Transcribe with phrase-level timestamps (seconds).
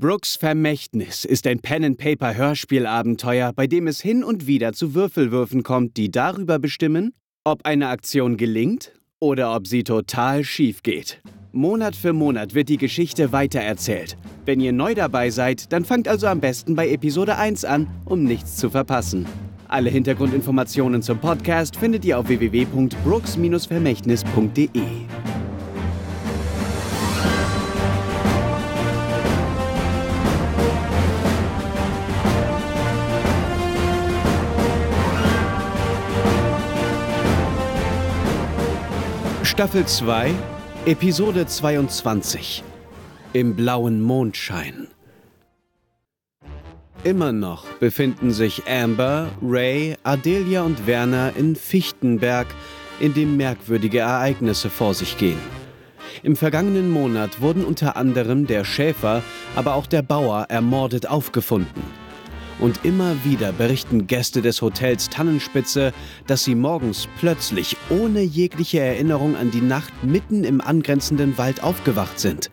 [0.00, 6.10] Brooks Vermächtnis ist ein Pen-and-Paper-Hörspielabenteuer, bei dem es hin und wieder zu Würfelwürfen kommt, die
[6.10, 7.12] darüber bestimmen,
[7.44, 11.20] ob eine Aktion gelingt oder ob sie total schief geht.
[11.52, 14.16] Monat für Monat wird die Geschichte weitererzählt.
[14.46, 18.24] Wenn ihr neu dabei seid, dann fangt also am besten bei Episode 1 an, um
[18.24, 19.26] nichts zu verpassen.
[19.68, 24.80] Alle Hintergrundinformationen zum Podcast findet ihr auf www.brooks-vermächtnis.de.
[39.50, 40.32] Staffel 2,
[40.86, 42.62] Episode 22.
[43.32, 44.86] Im blauen Mondschein.
[47.02, 52.46] Immer noch befinden sich Amber, Ray, Adelia und Werner in Fichtenberg,
[53.00, 55.40] in dem merkwürdige Ereignisse vor sich gehen.
[56.22, 59.20] Im vergangenen Monat wurden unter anderem der Schäfer,
[59.56, 61.82] aber auch der Bauer ermordet aufgefunden.
[62.60, 65.94] Und immer wieder berichten Gäste des Hotels Tannenspitze,
[66.26, 72.20] dass sie morgens plötzlich ohne jegliche Erinnerung an die Nacht mitten im angrenzenden Wald aufgewacht
[72.20, 72.50] sind.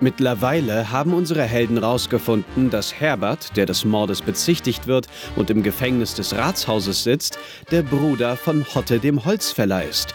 [0.00, 6.14] Mittlerweile haben unsere Helden herausgefunden, dass Herbert, der des Mordes bezichtigt wird und im Gefängnis
[6.14, 7.38] des Ratshauses sitzt,
[7.70, 10.14] der Bruder von Hotte dem Holzfäller ist.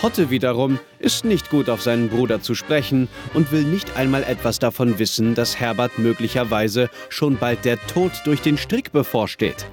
[0.00, 4.60] Hotte wiederum ist nicht gut auf seinen Bruder zu sprechen und will nicht einmal etwas
[4.60, 9.66] davon wissen, dass Herbert möglicherweise schon bald der Tod durch den Strick bevorsteht.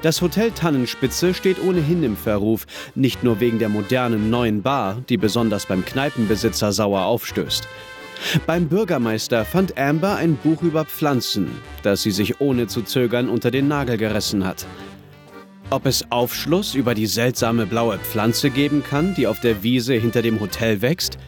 [0.00, 5.18] Das Hotel Tannenspitze steht ohnehin im Verruf, nicht nur wegen der modernen neuen Bar, die
[5.18, 7.68] besonders beim Kneipenbesitzer sauer aufstößt.
[8.46, 11.50] Beim Bürgermeister fand Amber ein Buch über Pflanzen,
[11.82, 14.66] das sie sich ohne zu zögern unter den Nagel gerissen hat.
[15.70, 20.22] Ob es Aufschluss über die seltsame blaue Pflanze geben kann, die auf der Wiese hinter
[20.22, 21.18] dem Hotel wächst?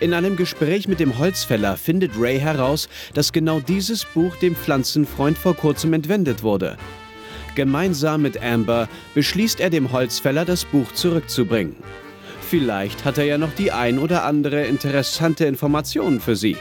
[0.00, 5.38] In einem Gespräch mit dem Holzfäller findet Ray heraus, dass genau dieses Buch dem Pflanzenfreund
[5.38, 6.76] vor kurzem entwendet wurde.
[7.54, 11.76] Gemeinsam mit Amber beschließt er dem Holzfäller, das Buch zurückzubringen.
[12.40, 16.56] Vielleicht hat er ja noch die ein oder andere interessante Information für sie.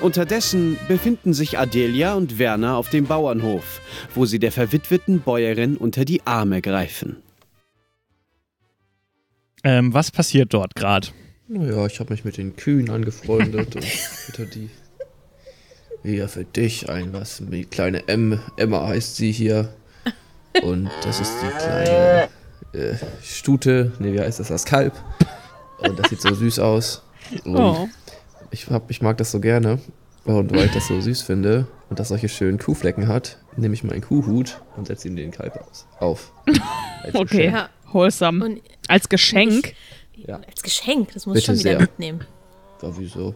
[0.00, 3.80] Unterdessen befinden sich Adelia und Werner auf dem Bauernhof,
[4.14, 7.16] wo sie der verwitweten Bäuerin unter die Arme greifen.
[9.62, 11.08] Ähm, was passiert dort gerade?
[11.48, 14.70] Naja, ich habe mich mit den Kühen angefreundet und fütter die.
[16.02, 17.42] Hier für dich ein was.
[17.50, 19.74] Die kleine M, Emma heißt sie hier.
[20.62, 22.28] Und das ist die kleine
[22.74, 23.92] äh, Stute.
[23.98, 24.48] Ne, wie heißt das?
[24.48, 24.92] Das Kalb.
[25.78, 27.02] Und das sieht so süß aus.
[27.44, 27.88] Und oh.
[28.54, 29.78] Ich, hab, ich mag das so gerne.
[30.24, 33.84] Und weil ich das so süß finde und das solche schönen Kuhflecken hat, nehme ich
[33.84, 36.32] meinen Kuhhut und setze ihm den Kalb aus, auf.
[37.12, 37.68] okay, ja.
[37.92, 38.42] wholesome.
[38.42, 39.74] Und als Geschenk?
[40.14, 40.36] Ich, ja.
[40.36, 41.80] Als Geschenk, das muss ich schon wieder sehr.
[41.80, 42.24] mitnehmen.
[42.80, 43.34] Ja, wieso?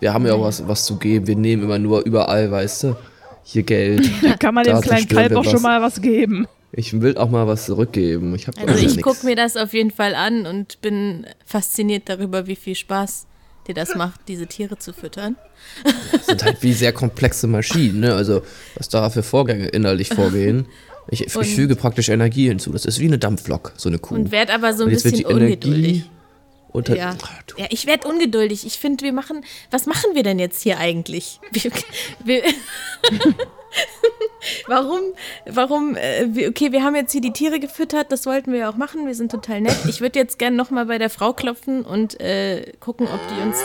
[0.00, 1.26] Wir haben ja auch was, was zu geben.
[1.26, 2.96] Wir nehmen immer nur überall, weißt du?
[3.42, 4.10] Hier Geld.
[4.22, 5.52] Da kann man dem kleinen Kalb auch was.
[5.52, 6.46] schon mal was geben.
[6.72, 8.34] Ich will auch mal was zurückgeben.
[8.34, 12.56] Ich also ich gucke mir das auf jeden Fall an und bin fasziniert darüber, wie
[12.56, 13.26] viel Spaß
[13.68, 15.36] dir das macht, diese Tiere zu füttern.
[16.12, 18.14] Das sind halt wie sehr komplexe Maschinen, ne?
[18.14, 18.42] Also
[18.76, 20.66] was da für Vorgänge innerlich vorgehen.
[21.08, 22.72] Ich, ich füge praktisch Energie hinzu.
[22.72, 24.16] Das ist wie eine Dampflok, so eine Kuh.
[24.16, 26.10] Und werd aber so ein bisschen ungeduldig.
[26.68, 27.16] Unter ja.
[27.56, 28.66] ja, ich werde ungeduldig.
[28.66, 29.44] Ich finde, wir machen.
[29.70, 31.40] Was machen wir denn jetzt hier eigentlich?
[31.52, 31.70] Wir,
[32.24, 32.42] wir
[34.66, 35.00] warum,
[35.46, 38.76] warum, äh, okay, wir haben jetzt hier die Tiere gefüttert, das wollten wir ja auch
[38.76, 39.76] machen, wir sind total nett.
[39.88, 43.58] Ich würde jetzt gerne nochmal bei der Frau klopfen und äh, gucken, ob die uns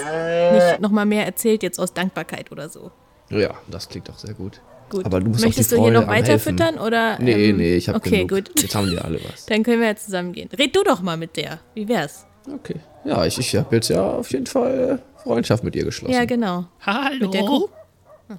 [0.54, 2.92] nicht nochmal mehr erzählt, jetzt aus Dankbarkeit oder so.
[3.30, 4.62] Ja, das klingt doch sehr gut.
[4.90, 5.06] Gut.
[5.06, 7.18] Aber du musst Möchtest du hier noch weiter füttern oder?
[7.18, 8.46] Nee, ähm, nee, ich habe okay, genug.
[8.46, 8.62] gut.
[8.62, 9.46] Jetzt haben die alle was.
[9.46, 10.50] Dann können wir ja zusammen gehen.
[10.58, 11.60] Red du doch mal mit der.
[11.74, 12.26] Wie wär's?
[12.54, 12.76] Okay.
[13.06, 16.14] Ja, ich, ich habe jetzt ja auf jeden Fall Freundschaft mit ihr geschlossen.
[16.14, 16.66] Ja, genau.
[16.82, 17.28] Hallo.
[17.28, 17.70] Mit der Kuh?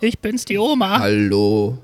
[0.00, 0.98] Ich bin's, die Oma.
[0.98, 1.78] Hallo,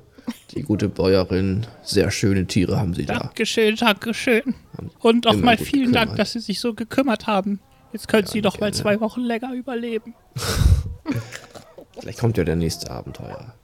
[0.54, 1.66] die gute Bäuerin.
[1.82, 3.18] Sehr schöne Tiere haben Sie da.
[3.18, 4.54] Dankeschön, Dankeschön.
[5.00, 6.08] Und auch mal vielen gekümmert.
[6.08, 7.60] Dank, dass Sie sich so gekümmert haben.
[7.92, 8.66] Jetzt können ja, Sie doch gerne.
[8.66, 10.14] mal zwei Wochen länger überleben.
[12.00, 13.54] Vielleicht kommt ja der nächste Abenteuer.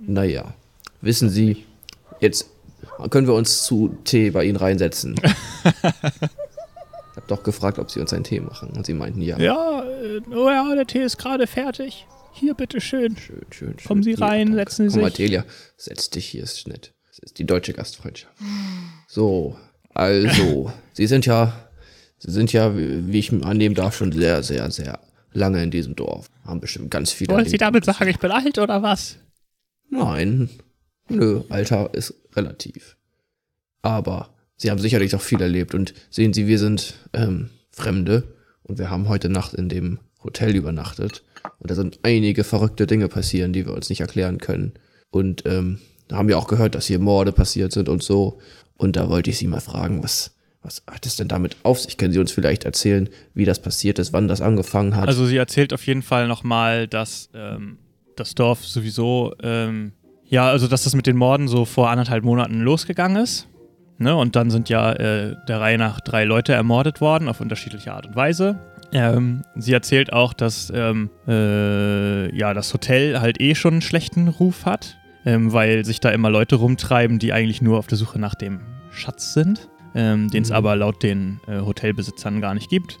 [0.00, 0.44] Naja,
[1.00, 1.64] wissen Sie,
[2.20, 2.48] jetzt
[3.10, 5.14] können wir uns zu Tee bei Ihnen reinsetzen.
[5.64, 8.70] ich habe doch gefragt, ob Sie uns einen Tee machen.
[8.70, 9.38] Und Sie meinten ja.
[9.38, 12.06] Ja, äh, oh ja, der Tee ist gerade fertig.
[12.38, 13.16] Hier, bitteschön.
[13.16, 13.86] Schön, schön, schön.
[13.88, 15.02] Kommen Sie rein, setzen Sie sich.
[15.02, 15.44] Komm, Matelia,
[15.76, 16.94] setz dich hier, ist nett.
[17.08, 18.32] Das ist die deutsche Gastfreundschaft.
[19.08, 19.56] So,
[19.92, 21.68] also, Sie sind ja,
[22.18, 25.00] Sie sind ja, wie ich annehmen darf, schon sehr, sehr, sehr
[25.32, 26.30] lange in diesem Dorf.
[26.44, 27.34] Haben bestimmt ganz viele.
[27.34, 29.16] Wollen Sie damit sagen, ich bin alt oder was?
[29.90, 30.48] Nein.
[31.08, 32.96] Nö, Alter ist relativ.
[33.82, 38.78] Aber Sie haben sicherlich auch viel erlebt und sehen Sie, wir sind ähm, Fremde und
[38.78, 41.22] wir haben heute Nacht in dem Hotel übernachtet.
[41.58, 44.72] Und da sind einige verrückte Dinge passieren, die wir uns nicht erklären können.
[45.10, 45.78] Und ähm,
[46.08, 48.38] da haben wir auch gehört, dass hier Morde passiert sind und so.
[48.76, 51.96] Und da wollte ich Sie mal fragen, was, was hat es denn damit auf sich?
[51.96, 55.08] Können Sie uns vielleicht erzählen, wie das passiert ist, wann das angefangen hat?
[55.08, 57.78] Also sie erzählt auf jeden Fall nochmal, dass ähm,
[58.16, 59.92] das Dorf sowieso, ähm,
[60.24, 63.48] ja, also dass das mit den Morden so vor anderthalb Monaten losgegangen ist.
[63.98, 64.14] Ne?
[64.14, 68.06] Und dann sind ja äh, der Reihe nach drei Leute ermordet worden, auf unterschiedliche Art
[68.06, 68.58] und Weise.
[68.92, 74.28] Ähm, sie erzählt auch, dass ähm, äh, ja, das Hotel halt eh schon einen schlechten
[74.28, 74.96] Ruf hat,
[75.26, 78.60] ähm, weil sich da immer Leute rumtreiben, die eigentlich nur auf der Suche nach dem
[78.90, 80.56] Schatz sind, ähm, den es Mhm.
[80.56, 82.98] aber laut den äh, Hotelbesitzern gar nicht gibt.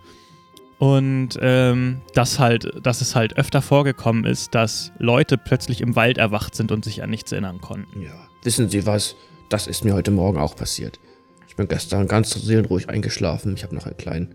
[0.78, 6.18] Und ähm, dass halt, dass es halt öfter vorgekommen ist, dass Leute plötzlich im Wald
[6.18, 8.02] erwacht sind und sich an nichts erinnern konnten.
[8.02, 8.12] Ja.
[8.44, 9.16] Wissen Sie was?
[9.48, 11.00] Das ist mir heute Morgen auch passiert.
[11.48, 13.54] Ich bin gestern ganz seelenruhig eingeschlafen.
[13.56, 14.34] Ich habe noch einen kleinen,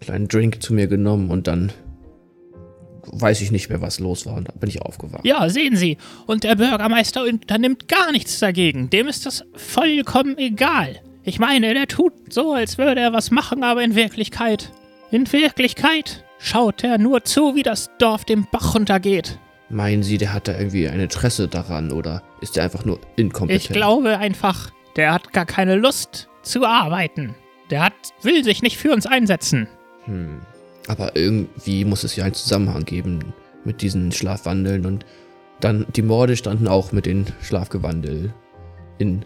[0.00, 1.72] kleinen Drink zu mir genommen und dann
[3.12, 4.34] weiß ich nicht mehr, was los war.
[4.34, 5.24] Und da bin ich aufgewacht.
[5.24, 5.96] Ja, sehen Sie.
[6.26, 8.90] Und der Bürgermeister unternimmt gar nichts dagegen.
[8.90, 11.00] Dem ist das vollkommen egal.
[11.22, 14.72] Ich meine, der tut so, als würde er was machen, aber in Wirklichkeit.
[15.10, 19.38] In Wirklichkeit schaut er nur zu, wie das Dorf dem Bach runtergeht.
[19.70, 23.64] Meinen Sie, der hat da irgendwie ein Interesse daran oder ist der einfach nur inkompetent?
[23.64, 27.34] Ich glaube einfach, der hat gar keine Lust zu arbeiten.
[27.70, 27.92] Der hat,
[28.22, 29.68] will sich nicht für uns einsetzen.
[30.08, 30.40] Hm.
[30.88, 33.32] Aber irgendwie muss es ja einen Zusammenhang geben
[33.64, 35.04] mit diesen Schlafwandeln und
[35.60, 38.32] dann die Morde standen auch mit den Schlafgewandel
[38.98, 39.24] in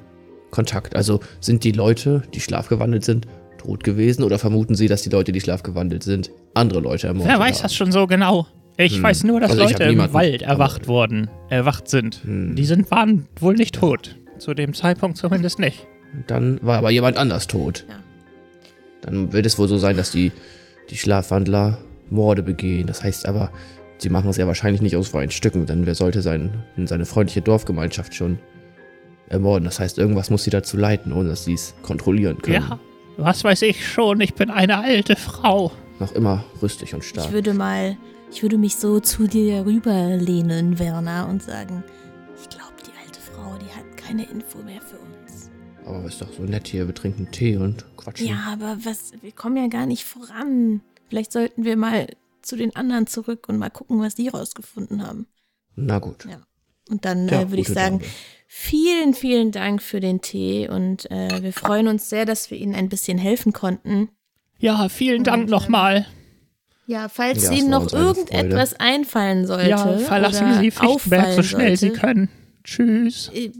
[0.50, 0.96] Kontakt.
[0.96, 3.26] Also sind die Leute, die schlafgewandelt sind,
[3.58, 7.38] tot gewesen oder vermuten Sie, dass die Leute, die schlafgewandelt sind, andere Leute ermordet Wer
[7.40, 7.62] weiß haben?
[7.62, 8.46] das schon so genau?
[8.76, 9.02] Ich Hm.
[9.02, 12.22] weiß nur, dass Also Leute im Wald erwacht wurden, erwacht sind.
[12.24, 12.56] Hm.
[12.56, 14.16] Die sind, waren wohl nicht tot.
[14.38, 15.86] Zu dem Zeitpunkt zumindest nicht.
[16.26, 17.84] Dann war aber jemand anders tot.
[17.88, 17.96] Ja.
[19.02, 20.32] Dann wird es wohl so sein, dass die,
[20.92, 21.78] die Schlafwandler
[22.10, 22.86] Morde begehen.
[22.86, 23.50] Das heißt aber,
[23.98, 27.40] sie machen es ja wahrscheinlich nicht aus freien Stücken, denn wer sollte sein, seine freundliche
[27.40, 28.38] Dorfgemeinschaft schon
[29.28, 29.64] ermorden?
[29.64, 32.66] Das heißt, irgendwas muss sie dazu leiten, ohne dass sie es kontrollieren können.
[32.68, 32.78] Ja,
[33.16, 35.72] was weiß ich schon, ich bin eine alte Frau.
[35.98, 37.26] Noch immer rüstig und stark.
[37.26, 37.96] Ich würde mal,
[38.30, 41.82] ich würde mich so zu dir rüberlehnen, Werner, und sagen,
[42.40, 45.11] ich glaube, die alte Frau, die hat keine Info mehr für uns.
[45.86, 48.26] Aber ist doch so nett hier, wir trinken Tee und quatschen.
[48.28, 50.80] Ja, aber was, wir kommen ja gar nicht voran.
[51.08, 52.06] Vielleicht sollten wir mal
[52.42, 55.26] zu den anderen zurück und mal gucken, was die rausgefunden haben.
[55.76, 56.24] Na gut.
[56.28, 56.40] Ja.
[56.90, 58.10] Und dann Ja, äh, würde ich sagen, Dame.
[58.46, 62.74] vielen, vielen Dank für den Tee und äh, wir freuen uns sehr, dass wir Ihnen
[62.74, 64.08] ein bisschen helfen konnten.
[64.58, 66.06] Ja, vielen Dank Und, nochmal.
[66.86, 69.70] Ja, falls Ja, Ihnen noch irgendetwas einfallen sollte.
[69.70, 72.28] Ja, verlassen oder Sie Fichtenberg so schnell Sie sollte, können.
[72.64, 73.30] Tschüss.
[73.34, 73.50] äh,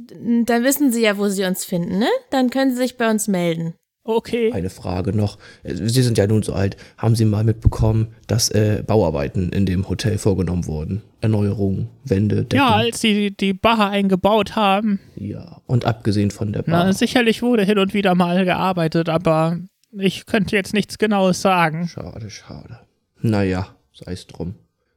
[0.45, 2.09] Dann wissen Sie ja, wo Sie uns finden, ne?
[2.31, 3.75] Dann können Sie sich bei uns melden.
[4.05, 4.53] Okay.
[4.53, 5.39] Eine Frage noch.
[5.63, 6.77] Äh, Sie sind ja nun so alt.
[6.99, 11.03] Haben Sie mal mitbekommen, dass äh, Bauarbeiten in dem Hotel vorgenommen wurden?
[11.21, 12.57] Erneuerung, Wände, Decken?
[12.57, 14.99] Ja, als Sie die Bar eingebaut haben.
[15.15, 16.87] Ja, und abgesehen von der Bar.
[16.87, 19.59] Na, sicherlich wurde hin und wieder mal gearbeitet, aber
[19.97, 21.87] ich könnte jetzt nichts Genaues sagen.
[21.87, 22.81] Schade, schade.
[23.21, 24.57] Naja, sei es drum.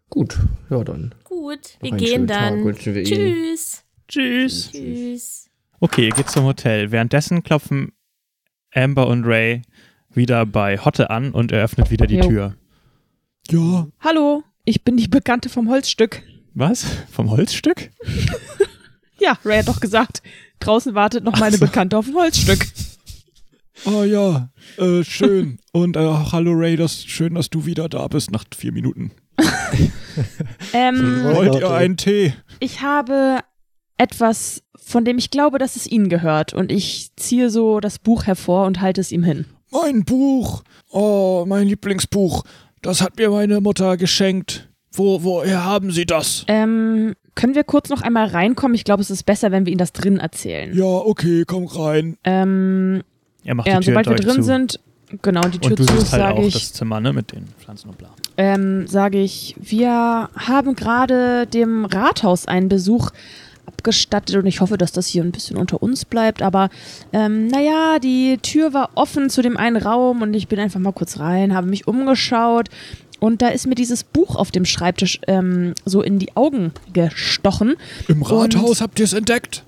[0.10, 0.38] Gut,
[0.72, 1.14] ja dann.
[1.26, 2.64] Gut, wir gehen Tag dann.
[2.64, 3.56] wünschen wir Ihnen.
[4.08, 4.72] Tschüss.
[4.72, 5.50] Tschüss.
[5.80, 6.92] Okay, ihr geht zum Hotel.
[6.92, 7.92] Währenddessen klopfen
[8.74, 9.62] Amber und Ray
[10.14, 12.28] wieder bei Hotte an und er öffnet wieder die Jo.
[12.28, 12.56] Tür.
[13.50, 16.24] Ja, Hallo, ich bin die Bekannte vom Holzstück.
[16.54, 16.86] Was?
[17.12, 17.92] Vom Holzstück?
[19.18, 20.22] Ja, Ray hat doch gesagt,
[20.60, 22.68] draußen wartet noch meine Bekannte auf ein Holzstück.
[23.86, 25.58] ah ja, äh, schön.
[25.72, 26.00] Und äh,
[26.32, 29.12] hallo Ray, das schön, dass du wieder da bist nach vier Minuten.
[30.74, 32.34] Ähm, Wollt ihr einen Tee?
[32.60, 33.40] ich habe
[33.98, 36.54] etwas, von dem ich glaube, dass es Ihnen gehört.
[36.54, 39.46] Und ich ziehe so das Buch hervor und halte es ihm hin.
[39.72, 40.64] Mein Buch.
[40.92, 42.44] Oh, mein Lieblingsbuch.
[42.82, 44.70] Das hat mir meine Mutter geschenkt.
[44.94, 46.46] Wo, woher haben Sie das?
[46.48, 48.76] Ähm, können wir kurz noch einmal reinkommen?
[48.76, 50.74] Ich glaube, es ist besser, wenn wir Ihnen das drin erzählen.
[50.78, 52.18] Ja, okay, komm rein.
[52.24, 53.02] Ähm,
[53.44, 54.44] Er macht ja, die und Tür sobald wir drin zu.
[54.44, 54.80] sind,
[55.22, 56.54] genau, die Tür Und du zu, halt sage auch ich.
[56.54, 58.10] das Zimmer, ne, mit den Pflanzen und bla.
[58.38, 63.10] ähm, sage ich, wir haben gerade dem Rathaus einen Besuch
[63.90, 66.42] abgestattet und ich hoffe, dass das hier ein bisschen unter uns bleibt.
[66.42, 66.70] Aber
[67.14, 70.92] ähm, naja, die Tür war offen zu dem einen Raum und ich bin einfach mal
[70.92, 72.70] kurz rein, habe mich umgeschaut
[73.20, 77.76] und da ist mir dieses Buch auf dem Schreibtisch ähm, so in die Augen gestochen.
[78.08, 79.64] Im Und- Rathaus habt ihr es entdeckt?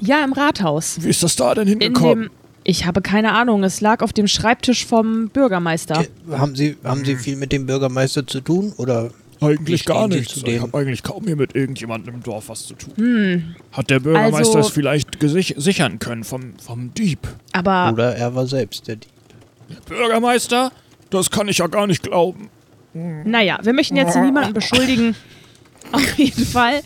[0.00, 0.98] Ja, im Rathaus.
[1.02, 2.24] Wie ist das da denn In hingekommen?
[2.24, 2.30] dem,
[2.64, 6.04] ich habe keine Ahnung, es lag auf dem Schreibtisch vom Bürgermeister.
[6.30, 8.72] Haben Sie, haben Sie viel mit dem Bürgermeister zu tun?
[8.76, 10.34] Oder Eigentlich gar nichts.
[10.34, 12.92] zu Ich habe eigentlich kaum hier mit irgendjemandem im Dorf was zu tun.
[12.96, 17.20] Hm, Hat der Bürgermeister Also- es vielleicht sichern können vom, vom Dieb?
[17.52, 19.10] aber oder er war selbst der Dieb?
[19.86, 20.72] Bürgermeister?
[21.10, 22.48] Das kann ich ja gar nicht glauben.
[22.94, 25.14] Naja, wir möchten jetzt niemanden beschuldigen.
[25.92, 26.82] Auf jeden Fall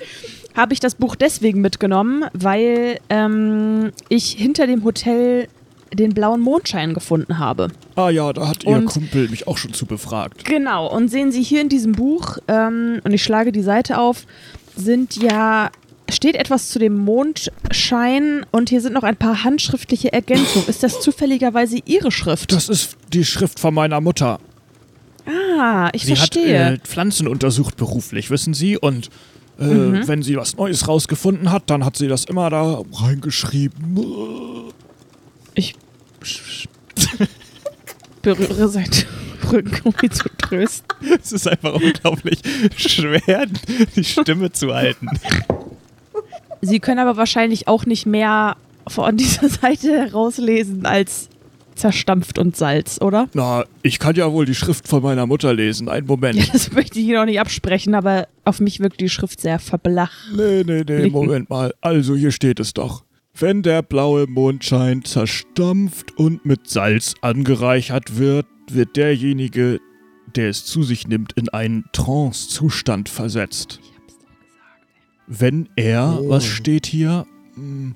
[0.55, 5.49] habe ich das Buch deswegen mitgenommen, weil ähm, ich hinter dem Hotel
[5.93, 7.69] den blauen Mondschein gefunden habe.
[7.97, 10.45] Ah ja, da hat ihr Und- Kumpel mich auch schon zu befragt.
[10.45, 14.27] Genau, und sehen Sie hier in diesem Buch, ähm, und ich schlage die Seite auf,
[14.77, 15.71] sind ja,
[16.11, 20.69] steht etwas zu dem Mondschein und hier sind noch ein paar handschriftliche Ergänzungen.
[20.69, 22.53] Ist das zufälligerweise Ihre Schrift?
[22.53, 24.39] Das ist die Schrift von meiner Mutter.
[25.59, 26.73] ah, ich Sie hat verstehe.
[26.75, 28.77] äh, Pflanzen untersucht beruflich, wissen Sie?
[28.77, 29.11] Und
[29.61, 30.09] äh, Mhm.
[30.09, 33.99] wenn sie was Neues rausgefunden hat, dann hat sie das immer da reingeschrieben.
[35.55, 35.75] Ich
[38.23, 38.91] berühre seinen
[39.51, 40.87] Rücken, um ihn zu trösten.
[41.21, 42.41] Es ist einfach unglaublich
[42.77, 43.47] schwer,
[43.97, 45.09] die Stimme zu halten.
[46.61, 48.57] Sie können aber wahrscheinlich auch nicht mehr
[48.87, 51.29] von dieser Seite herauslesen als
[51.75, 53.29] zerstampft und Salz, oder?
[53.33, 55.89] Na, ich kann ja wohl die Schrift von meiner Mutter lesen.
[55.89, 56.37] Einen Moment.
[56.37, 59.59] Ja, das möchte ich hier noch nicht absprechen, aber auf mich wirkt die Schrift sehr
[59.59, 60.13] verblach.
[60.37, 61.09] Nee, nee, nee.
[61.09, 61.75] Moment mal.
[61.81, 63.05] Also, hier steht es doch.
[63.35, 69.81] Wenn der blaue Mondschein zerstampft und mit Salz angereichert wird, wird derjenige,
[70.37, 73.81] der es zu sich nimmt, in einen Trance-Zustand versetzt.
[75.27, 76.29] Wenn er, Oh.
[76.29, 77.95] was steht hier, Hm,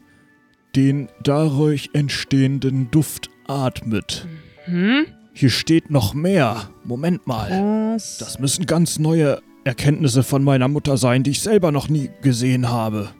[0.75, 4.26] den dadurch entstehenden Duft atmet.
[4.66, 5.07] Hm?
[5.33, 6.69] Hier steht noch mehr.
[6.85, 7.93] Moment mal.
[7.95, 12.11] Das, Das müssen ganz neue Erkenntnisse von meiner Mutter sein, die ich selber noch nie
[12.23, 13.11] gesehen habe.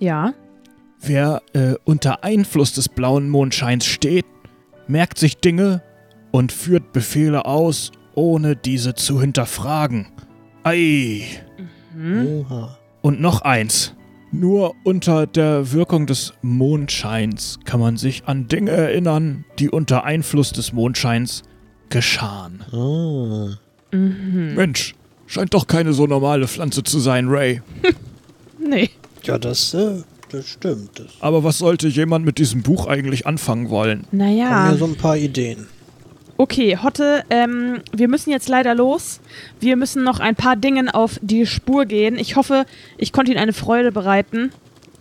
[0.00, 0.32] ja.
[1.06, 4.26] Wer äh, unter Einfluss des blauen Mondscheins steht,
[4.88, 5.80] merkt sich Dinge
[6.32, 10.08] und führt Befehle aus, ohne diese zu hinterfragen.
[10.64, 11.22] Ei!
[11.94, 12.26] Hm?
[12.26, 12.78] Oha.
[13.02, 13.94] Und noch eins.
[14.32, 20.50] Nur unter der Wirkung des Mondscheins kann man sich an Dinge erinnern, die unter Einfluss
[20.50, 21.44] des Mondscheins
[21.88, 22.64] geschahen.
[22.72, 23.56] Ah.
[23.92, 24.54] Mhm.
[24.56, 24.96] Mensch,
[25.26, 27.62] scheint doch keine so normale Pflanze zu sein, Ray.
[28.58, 28.90] Nee.
[29.22, 30.98] Ja, das, äh, das stimmt.
[30.98, 34.00] Das Aber was sollte jemand mit diesem Buch eigentlich anfangen wollen?
[34.10, 34.70] haben Naja.
[34.70, 35.66] mir so ein paar Ideen.
[36.38, 39.20] Okay, Hotte, ähm, wir müssen jetzt leider los.
[39.58, 42.18] Wir müssen noch ein paar Dingen auf die Spur gehen.
[42.18, 42.66] Ich hoffe,
[42.98, 44.52] ich konnte Ihnen eine Freude bereiten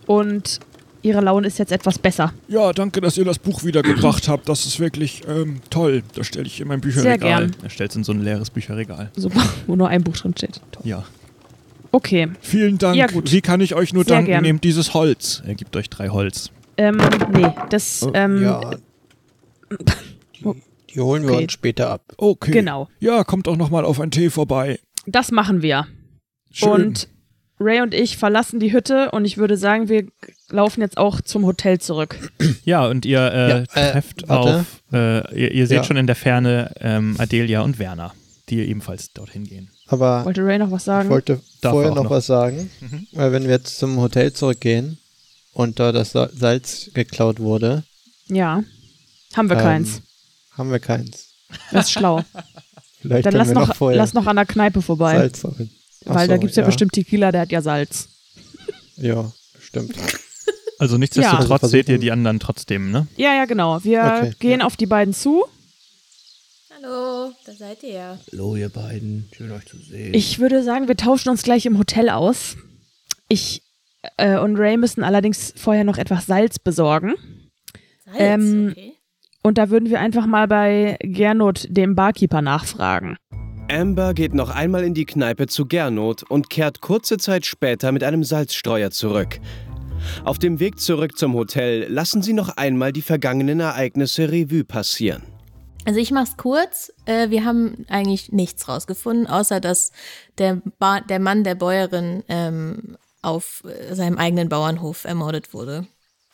[0.05, 0.59] und
[1.01, 2.33] Ihre Laune ist jetzt etwas besser.
[2.47, 4.49] Ja, danke, dass ihr das Buch wiedergebracht habt.
[4.49, 6.01] Das ist wirklich ähm, toll.
[6.15, 7.19] Das stelle ich in mein Bücherregal.
[7.19, 7.55] Sehr gern.
[7.61, 9.11] Er stellt es in so ein leeres Bücherregal.
[9.15, 10.61] Super, wo nur ein Buch drin steht.
[10.83, 11.03] Ja.
[11.95, 12.97] Okay, Vielen Dank.
[12.97, 13.31] Ja, gut.
[13.31, 14.31] Wie kann ich euch nur Sehr danken?
[14.31, 14.41] gern.
[14.43, 15.41] Nehmt dieses Holz.
[15.47, 16.51] Er gibt euch drei Holz.
[16.77, 16.97] ähm,
[17.33, 18.71] nee, das, Oh, ähm, ja.
[19.71, 20.43] Die,
[20.93, 21.43] die holen wir Okay.
[21.43, 22.13] uns später ab.
[22.17, 22.51] Okay.
[22.51, 24.79] genau, Ja, kommt auch noch mal auf einen Tee vorbei.
[25.05, 25.87] das machen wir.
[26.51, 26.69] Schön.
[26.69, 27.07] Und
[27.59, 30.05] Ray und ich verlassen die Hütte und ich würde sagen, wir
[30.49, 32.17] laufen jetzt auch zum Hotel zurück.
[32.65, 34.59] Ja, und ihr äh, Ja, äh, trefft warte.
[34.59, 35.83] auf, äh, ihr, ihr seht Ja.
[35.83, 38.13] schon in der Ferne ähm, Adelia und Werner,
[38.49, 39.69] die ebenfalls dorthin gehen.
[39.87, 41.09] Aber Wollte Ray noch was ich sagen?
[41.09, 42.09] wollte Darf vorher noch, noch.
[42.09, 42.69] was sagen.
[42.81, 43.07] Mhm.
[43.11, 44.97] Weil wenn wir jetzt zum Hotel zurückgehen
[45.53, 47.83] und da das Sa- Salz geklaut wurde,
[48.27, 48.63] Ja,
[49.35, 50.01] haben wir Ähm, keins.
[50.57, 51.27] haben wir keins.
[51.71, 52.21] Das ist schlau.
[53.01, 55.17] Vielleicht Dann lass wir noch, noch vorher lass noch an der Kneipe vorbei.
[55.17, 55.69] Salz holen.
[56.07, 58.07] Ach weil da so, gibt es ja, bestimmt Tequila, der hat ja Salz.
[58.97, 59.93] Ja, stimmt.
[60.79, 63.07] Also nichtsdestotrotz Also seht ihr die anderen trotzdem, ne?
[63.15, 63.83] Ja, ja, genau.
[63.83, 64.65] Wir Okay, gehen ja.
[64.65, 65.45] auf die beiden zu.
[66.85, 68.19] Hallo, da seid ihr ja.
[68.31, 69.27] Hallo, ihr beiden.
[69.35, 70.13] Schön, euch zu sehen.
[70.13, 72.57] Ich würde sagen, wir tauschen uns gleich im Hotel aus.
[73.27, 73.63] Ich
[74.17, 77.15] äh, und Ray müssen allerdings vorher noch etwas Salz besorgen.
[78.05, 78.93] Salz, Ähm, okay.
[79.41, 83.17] Und da würden wir einfach mal bei Gernot, dem Barkeeper, nachfragen.
[83.71, 88.03] Amber geht noch einmal in die Kneipe zu Gernot und kehrt kurze Zeit später mit
[88.03, 89.39] einem Salzstreuer zurück.
[90.23, 95.23] Auf dem Weg zurück zum Hotel lassen sie noch einmal die vergangenen Ereignisse Revue passieren.
[95.85, 96.91] Also ich mach's kurz.
[97.05, 99.91] Äh, wir haben eigentlich nichts rausgefunden, außer dass
[100.37, 105.87] der, ba der Mann der Bäuerin ähm, auf äh, seinem eigenen Bauernhof ermordet wurde.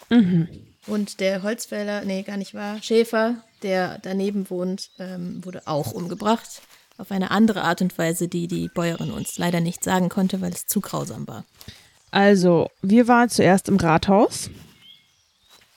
[0.10, 0.48] Mhm.
[0.88, 6.62] Und der Holzfäller, nee, gar nicht wahr, Schäfer, der daneben wohnt, ähm, wurde auch umgebracht.
[6.98, 10.52] Auf eine andere Art und Weise, die die Bäuerin uns leider nicht sagen konnte, weil
[10.52, 11.46] es zu grausam war.
[12.12, 14.50] Also, wir waren zuerst im Rathaus.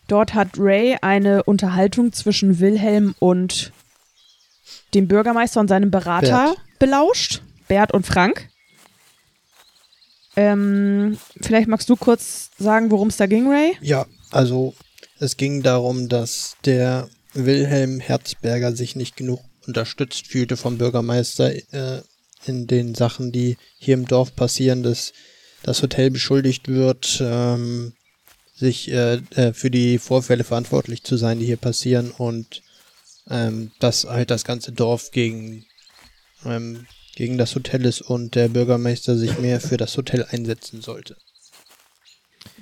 [0.06, 3.72] Dort hat Ray eine Unterhaltung zwischen Wilhelm und
[4.92, 6.78] dem Bürgermeister und seinem Berater Bert.
[6.78, 7.42] belauscht.
[7.68, 8.48] Bert und Frank.
[10.36, 13.76] Ähm, vielleicht magst du kurz sagen, worum es da ging, Ray?
[13.80, 14.74] Ja, also
[15.18, 22.02] es ging darum, dass der Wilhelm Herzberger sich nicht genug unterstützt fühlte vom Bürgermeister äh,
[22.46, 25.12] in den Sachen, die hier im Dorf passieren, dass
[25.62, 27.94] das Hotel beschuldigt wird, ähm,
[28.64, 32.62] sich äh, äh, für die Vorfälle verantwortlich zu sein, die hier passieren und
[33.28, 35.64] ähm, dass halt das ganze Dorf gegen
[36.44, 41.16] ähm, gegen das Hotel ist und der Bürgermeister sich mehr für das Hotel einsetzen sollte.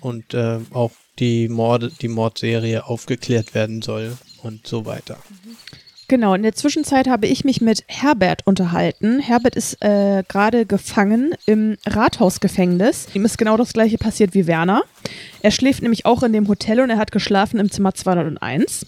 [0.00, 5.18] Und äh, auch die Morde, die Mordserie aufgeklärt werden soll und so weiter.
[6.12, 9.19] Genau, in der Zwischenzeit habe ich mich mit Herbert unterhalten.
[9.19, 13.07] Herbert ist äh, gerade gefangen im Rathausgefängnis.
[13.14, 14.83] Ihm ist genau das gleiche passiert wie Werner.
[15.40, 18.85] Er schläft nämlich auch in dem Hotel und er hat geschlafen im Zimmer 201.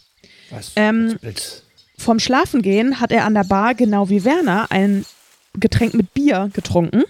[0.50, 0.73] Was?
[0.76, 1.62] Ähm, Was?
[1.97, 5.07] Vorm Schlafengehen hat er an der Bar, genau wie Werner, ein
[5.54, 7.04] Getränk mit Bier getrunken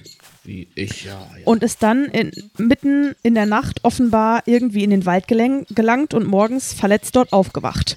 [0.44, 1.10] Wie ich, ja.
[1.10, 1.44] ja.
[1.44, 6.14] und ist dann in, mitten in der Nacht offenbar irgendwie in den Wald gelang, gelangt
[6.14, 7.96] und morgens verletzt dort aufgewacht.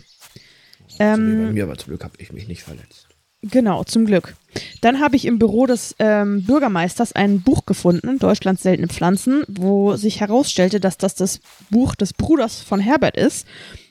[1.00, 3.08] Wie bei Ähm, mir, aber zum Glück habe ich mich nicht verletzt.
[3.44, 4.36] Genau, zum Glück.
[4.82, 9.96] Dann habe ich im Büro des ähm, Bürgermeisters ein Buch gefunden, Deutschlands seltene Pflanzen, wo
[9.96, 11.40] sich herausstellte, dass das das
[11.70, 13.46] Buch des Bruders von Herbert ist,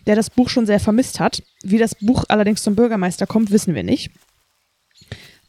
[0.06, 1.42] der das Buch schon sehr vermisst hat.
[1.62, 4.10] Wie das Buch allerdings zum Bürgermeister kommt, wissen wir nicht.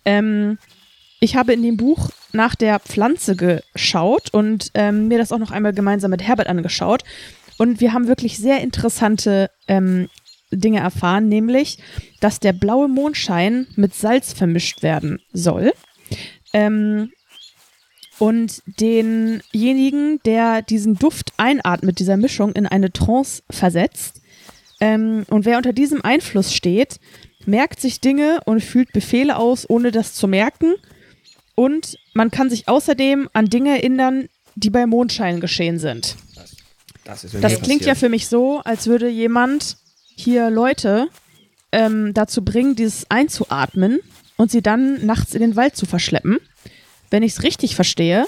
[0.06, 0.60] Ähm,
[1.20, 5.52] ich habe in dem Buch nach der Pflanze geschaut und ähm, mir das auch noch
[5.52, 7.04] einmal gemeinsam mit Herbert angeschaut.
[7.58, 10.10] Und wir haben wirklich sehr interessante ähm,
[10.52, 11.78] Dinge erfahren, nämlich,
[12.20, 15.74] dass der blaue Mondschein mit Salz vermischt werden soll.
[16.54, 17.12] Ähm,
[18.20, 24.22] und denjenigen, der diesen Duft einatmet, dieser Mischung, in eine Trance versetzt.
[24.80, 27.00] Ähm, und wer unter diesem Einfluss steht,
[27.46, 30.76] merkt sich Dinge und fühlt Befehle aus, ohne das zu merken.
[31.56, 36.16] Und man kann sich außerdem an Dinge erinnern, die bei Mondschein geschehen sind.
[37.04, 37.98] Das, Das mir klingt ja passiert.
[37.98, 39.78] für mich so, als würde jemand
[40.18, 41.08] hier Leute
[41.72, 44.00] ähm, dazu bringen, dieses einzuatmen
[44.36, 46.38] und sie dann nachts in den Wald zu verschleppen.
[47.10, 48.26] Wenn ich es richtig verstehe,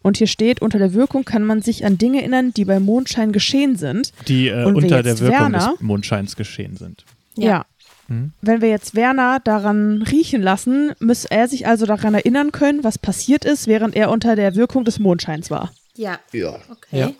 [0.00, 3.32] und hier steht, unter der Wirkung kann man sich an Dinge erinnern, die bei Mondschein
[3.32, 4.12] geschehen sind.
[4.28, 7.04] Die äh, unter der Wirkung Werner- des Mondscheins geschehen sind.
[7.36, 7.66] Ja.
[8.06, 8.32] Mhm.
[8.40, 12.96] Wenn wir jetzt Werner daran riechen lassen, müsste er sich also daran erinnern können, was
[12.98, 15.72] passiert ist, während er unter der Wirkung des Mondscheins war.
[15.96, 17.00] Ja, Ja, okay.
[17.00, 17.10] Ja.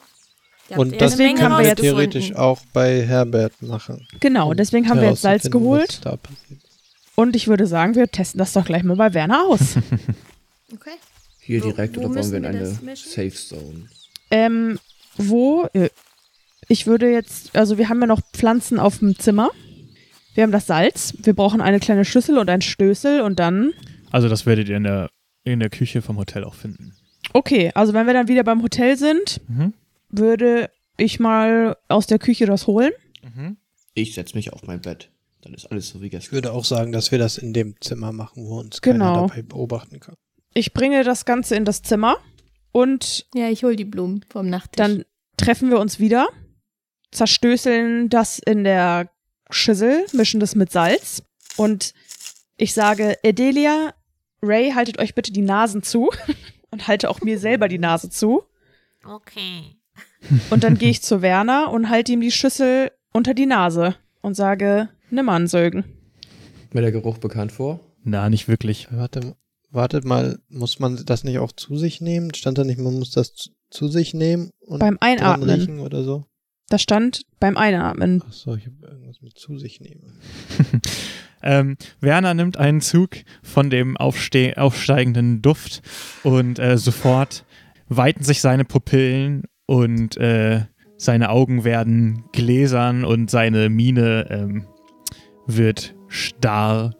[0.76, 1.82] Und das Menge können wir rausgefunden.
[1.84, 4.06] theoretisch auch bei Herbert machen.
[4.20, 6.00] Genau, deswegen haben wir jetzt Salz geholt.
[7.16, 9.60] Und ich würde sagen, wir testen das doch gleich mal bei Werner aus.
[10.70, 10.90] Okay.
[11.40, 12.66] hier Wo- direkt wo oder wollen wir in eine?
[12.94, 13.86] Safe Zone?
[14.30, 14.78] Ähm,
[15.16, 15.66] wo?
[15.72, 15.88] äh,
[16.68, 19.50] Ich würde jetzt, also wir haben ja noch Pflanzen auf dem Zimmer.
[20.34, 21.14] Wir haben das Salz.
[21.22, 23.72] Wir brauchen eine kleine Schüssel und ein Stößel und dann.
[24.10, 25.08] Also das werdet ihr in der,
[25.42, 26.92] in der Küche vom Hotel auch finden.
[27.32, 29.72] Okay, also wenn wir dann wieder beim Hotel sind, Mhm.
[30.08, 32.92] Würde ich mal aus der Küche das holen.
[33.94, 35.10] Ich setze mich auf mein Bett.
[35.42, 36.32] Dann ist alles so wie Ich gestern.
[36.32, 39.04] würde auch sagen, dass wir das in dem Zimmer machen, wo uns Genau.
[39.14, 40.14] keiner dabei beobachten kann.
[40.54, 42.16] Ich bringe das Ganze in das Zimmer
[42.72, 44.76] und Ja, ich hol die Blumen vom Nachttisch.
[44.76, 45.04] dann
[45.36, 46.28] treffen wir uns wieder,
[47.12, 49.10] zerstößeln das in der
[49.50, 51.22] Schüssel, mischen das mit Salz
[51.56, 51.94] und
[52.56, 53.94] ich sage, Edelia,
[54.42, 56.10] Ray, haltet euch bitte die Nasen zu
[56.70, 58.42] und halte auch mir selber die Nase zu.
[59.04, 59.76] Okay.
[60.50, 64.34] Und dann gehe ich zu Werner und halte ihm die Schüssel unter die Nase und
[64.34, 65.84] sage, nimm an, Sögen.
[66.72, 67.80] Mir der Geruch bekannt vor?
[68.04, 68.88] Na, nicht wirklich.
[68.90, 69.36] Warte,
[69.70, 72.34] wartet mal, muss man das nicht auch zu sich nehmen?
[72.34, 75.48] Stand da nicht, man muss das zu, zu sich nehmen und Beim Einatmen.
[75.50, 76.24] riechen oder so?
[76.68, 78.22] Das stand beim Einatmen.
[78.22, 80.18] Achso, ich habe irgendwas mit zu sich nehmen.
[81.42, 83.10] Ähm, Werner nimmt einen Zug
[83.44, 85.82] von dem aufste aufsteigenden Duft
[86.24, 87.44] und äh, sofort
[87.88, 90.62] weiten sich seine Pupillen und äh,
[90.96, 94.66] seine Augen werden gläsern und seine Miene ähm,
[95.46, 96.94] wird starr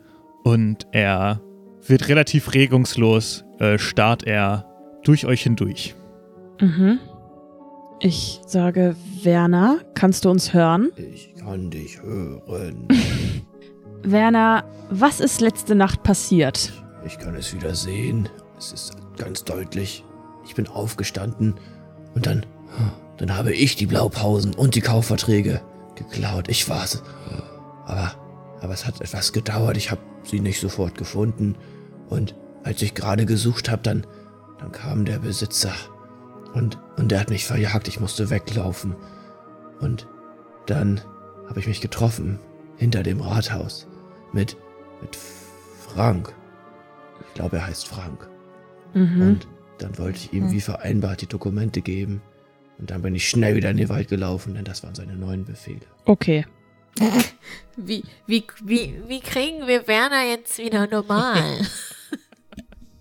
[0.44, 1.40] und er
[1.87, 4.66] wird relativ regungslos, äh, starrt er
[5.02, 5.96] durch euch hindurch.
[6.61, 7.00] Mhm.
[8.00, 10.90] Ich sage, Werner, kannst du uns hören?
[10.96, 12.87] Ich kann dich hören.
[14.02, 16.72] Werner, was ist letzte Nacht passiert?
[17.04, 18.28] Ich kann es wieder sehen.
[18.59, 20.04] Es ist ganz deutlich.
[20.44, 21.54] Ich bin aufgestanden
[22.14, 22.46] und dann,
[23.16, 25.61] dann habe ich die Blaupausen und die Kaufverträge
[25.94, 26.48] geklaut.
[26.48, 27.02] Ich war's.
[27.85, 28.12] Aber,
[28.61, 29.76] aber es hat etwas gedauert.
[29.76, 31.57] Ich habe sie nicht sofort gefunden.
[32.09, 34.07] Und als ich gerade gesucht habe, dann,
[34.59, 35.72] dann kam der Besitzer
[36.54, 37.88] und, und der hat mich verjagt.
[37.88, 38.94] Ich musste weglaufen.
[39.81, 40.07] Und
[40.66, 41.00] dann
[41.48, 42.38] habe ich mich getroffen
[42.76, 43.87] hinter dem Rathaus
[44.33, 44.57] mit,
[45.00, 45.16] mit
[45.88, 46.33] Frank.
[47.28, 48.28] Ich glaube, er heißt Frank.
[48.94, 49.22] Mhm.
[49.22, 52.22] Und dann wollte ich ihm wie vereinbart die Dokumente geben.
[52.79, 55.45] Und dann bin ich schnell wieder in den Wald gelaufen, denn das waren seine neuen
[55.45, 55.81] Befehle.
[56.05, 56.47] Okay.
[57.77, 61.61] Wie, wie, wie, wie kriegen wir Werner jetzt wieder normal?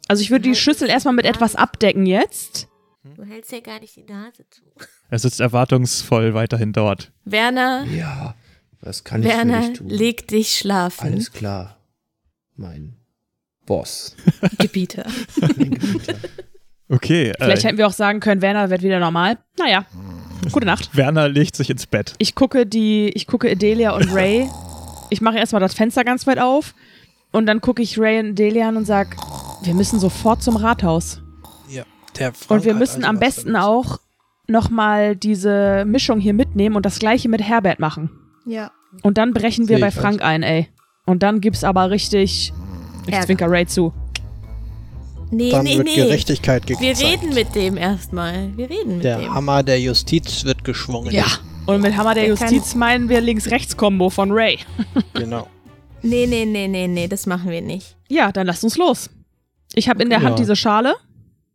[0.10, 2.70] Also ich würde die Schüssel erstmal mit etwas abdecken jetzt.
[3.16, 4.62] Du hältst ja gar nicht die Nase zu.
[5.10, 7.12] Er sitzt erwartungsvoll weiterhin dort.
[7.26, 8.34] Werner, Ja,
[8.80, 9.90] was kann ich für Werner, dich tun?
[9.90, 11.08] leg dich schlafen.
[11.08, 11.78] Alles klar,
[12.56, 12.96] mein
[13.66, 14.16] Boss.
[14.60, 15.06] Gebieter.
[15.42, 16.16] Ein Gebieter.
[16.90, 19.38] Okay, Vielleicht äh, hätten wir auch sagen können, Werner wird wieder normal.
[19.60, 19.86] Naja,
[20.52, 20.96] gute Nacht.
[20.96, 22.14] Werner legt sich ins Bett.
[22.18, 24.50] Ich gucke die, ich gucke Adelia und Ray.
[25.10, 26.74] Ich mache erstmal das Fenster ganz weit auf
[27.32, 29.16] und dann gucke ich Ray und Adelia an und sag,
[29.64, 31.22] wir müssen sofort zum Rathaus.
[31.70, 31.84] Ja,
[32.18, 33.68] der Frank Und wir müssen also am besten damit.
[33.68, 34.00] auch
[34.48, 38.10] nochmal diese Mischung hier mitnehmen und das gleiche mit Herbert machen.
[38.46, 38.72] Ja.
[39.04, 40.70] Und dann brechen wir bei ich Frank ein, ey.
[41.06, 42.54] Und dann gibt's aber richtig.
[43.06, 43.26] Ich Ärger.
[43.26, 43.94] zwinker Ray zu.
[45.30, 45.96] Nee, Dann nee, wird nee.
[45.96, 47.02] Gerechtigkeit Wir gezeigt.
[47.24, 48.56] reden mit dem erstmal.
[48.56, 49.34] Wir reden mit Der dem.
[49.34, 51.12] Hammer der Justiz wird geschwungen.
[51.14, 51.26] Ja.
[51.66, 54.60] Und mit Hammer der Der Justiz meinen wir Links-Rechts-Kombo von Ray.
[55.14, 55.48] Genau.
[56.02, 57.98] Nee, nee, nee, nee, nee, das machen wir nicht.
[58.08, 59.10] Ja, dann lasst uns los.
[59.74, 60.26] Ich habe in der Ja.
[60.26, 60.96] Hand diese Schale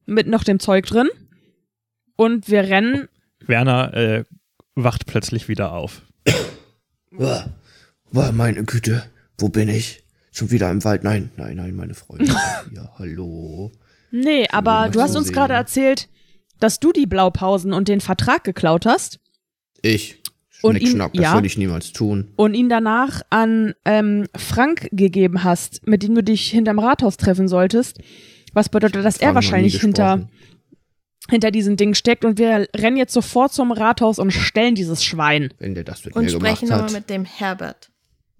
[0.04, 1.08] mit noch dem Zeug drin.
[2.16, 3.08] Und wir rennen.
[3.46, 4.24] Werner äh,
[4.74, 6.02] wacht plötzlich wieder auf.
[7.10, 7.46] Boah,
[8.10, 9.04] boah, meine Güte,
[9.38, 10.01] wo bin ich?
[10.32, 11.04] Schon wieder im Wald?
[11.04, 12.24] Nein, nein, nein, meine Freunde.
[12.74, 13.70] ja, hallo.
[14.10, 16.08] Nee, aber was du hast uns gerade erzählt,
[16.58, 19.20] dass du die Blaupausen und den Vertrag geklaut hast
[19.82, 20.20] Ich.
[20.62, 21.34] Und ihn- schnack, das ja.
[21.34, 22.32] würde ich niemals tun.
[22.36, 27.48] und ihn danach an ähm, Frank gegeben hast, mit dem du dich hinterm Rathaus treffen
[27.48, 27.98] solltest.
[28.52, 30.28] Was bedeutet, dass er Frank nie wahrscheinlich hinter,
[31.28, 35.52] hinter diesen Dingen steckt und wir rennen jetzt sofort zum Rathaus und stellen dieses Schwein.
[35.58, 37.90] Wenn der das mit Und mir gemacht sprechen nochmal mit dem Herbert.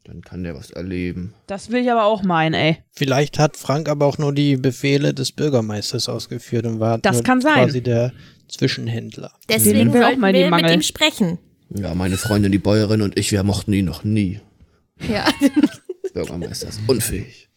[0.04, 1.34] Dann kann der was erleben.
[1.46, 2.78] Das will ich aber auch meinen, ey.
[2.90, 7.22] Vielleicht hat Frank aber auch nur die Befehle des Bürgermeisters ausgeführt und war Das nur
[7.24, 7.54] kann sein.
[7.64, 8.12] quasi der
[8.48, 9.32] Zwischenhändler.
[9.48, 11.38] Deswegen will auch sollten wir den mit ihm sprechen.
[11.70, 14.40] Ja, meine Freundin, die Bäuerin und ich, wir mochten ihn noch nie.
[15.08, 15.26] Ja.
[16.14, 17.48] Bürgermeister ist unfähig.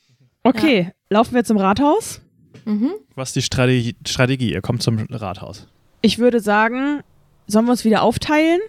[0.43, 2.21] Okay, laufen wir zum Rathaus?
[2.65, 2.91] mhm.
[3.15, 3.95] Was ist die Strategie?
[4.07, 4.53] Strategie?
[4.53, 5.67] Ihr kommt zum Rathaus.
[6.01, 7.01] Ich würde sagen,
[7.47, 8.59] sollen wir uns wieder aufteilen?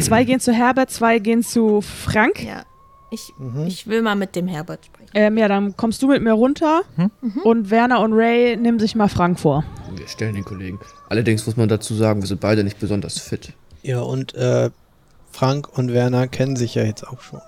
[0.00, 2.42] Zwei gehen zu Herbert, zwei gehen zu Frank.
[2.42, 2.64] Ja.
[3.10, 3.66] Ich, Mhm.
[3.66, 5.10] ich will mal mit dem Herbert sprechen.
[5.14, 7.10] Ähm, ja, dann kommst du mit mir runter Hm?
[7.44, 9.64] und Werner und Ray nehmen sich mal Frank vor.
[9.94, 10.78] Wir stellen den Kollegen.
[11.08, 13.52] Allerdings muss man dazu sagen, wir sind beide nicht besonders fit.
[13.82, 14.70] Ja, und äh,
[15.30, 17.40] Frank und Werner kennen sich ja jetzt auch schon.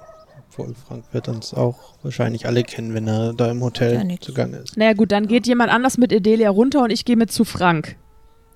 [0.53, 4.25] Obwohl Frank wird uns auch wahrscheinlich alle kennen, wenn er da im Ja, Hotel nix.
[4.27, 4.77] zugange ist.
[4.77, 7.97] Naja gut, dann geht jemand anders mit Edelia runter und ich gehe mit zu Frank.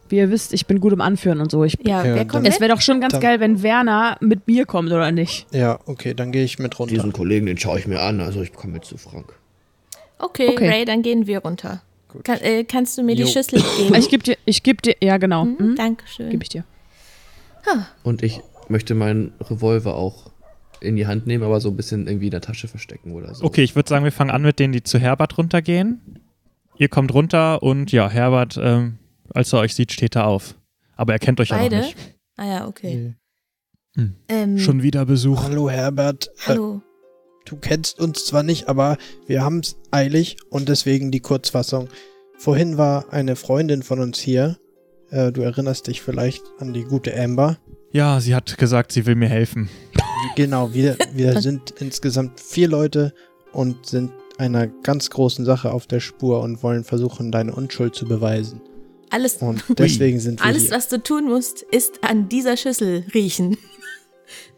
[0.08, 1.64] Wie ihr wisst, ich bin gut im Anführen und so.
[1.64, 4.16] Ich, Ja, Ja, wer dann- kommt es wäre doch schon ganz Dann- geil, wenn Werner
[4.20, 5.46] mit mir kommt, oder nicht?
[5.52, 6.94] Ja, okay, dann gehe ich mit runter.
[6.94, 9.32] Diesen Kollegen, den schaue ich mir an, also ich komme mit zu Frank.
[10.18, 10.68] Okay, Okay.
[10.68, 11.82] Ray, dann gehen wir runter.
[12.22, 13.24] Kann, äh, kannst du mir Jo.
[13.26, 13.94] die Schüssel geben?
[13.96, 15.74] Ich gebe dir, ich gebe dir, ja genau, Hm, hm?
[15.76, 16.30] Dankeschön.
[16.30, 16.64] gebe ich dir.
[18.02, 20.30] Und ich möchte meinen Revolver auch
[20.80, 23.44] in die Hand nehmen, aber so ein bisschen irgendwie in der Tasche verstecken oder so.
[23.44, 26.20] Okay, ich würde sagen, wir fangen an mit denen, die zu Herbert runtergehen.
[26.76, 28.98] Ihr kommt runter und ja, Herbert, ähm,
[29.32, 30.54] als er euch sieht, steht er auf.
[30.96, 31.76] Aber er kennt euch ja Beide?
[31.78, 31.96] noch nicht.
[32.36, 33.14] Ah ja, okay.
[33.96, 34.16] Hm.
[34.28, 35.44] Ähm, Schon wieder Besuch.
[35.44, 36.82] Hallo Herbert, äh, Hallo.
[37.44, 41.88] du kennst uns zwar nicht, aber wir haben es eilig und deswegen die Kurzfassung.
[42.36, 44.58] Vorhin war eine Freundin von uns hier.
[45.10, 47.58] Äh, du erinnerst dich vielleicht an die gute Amber.
[47.92, 49.68] Ja, sie hat gesagt, sie will mir helfen.
[50.34, 53.14] Genau, wir, wir sind insgesamt vier Leute
[53.52, 58.06] und sind einer ganz großen Sache auf der Spur und wollen versuchen, deine Unschuld zu
[58.06, 58.60] beweisen.
[59.10, 60.70] Alles, Und deswegen sind wir alles, hier.
[60.72, 63.56] was du tun musst, ist an dieser Schüssel riechen.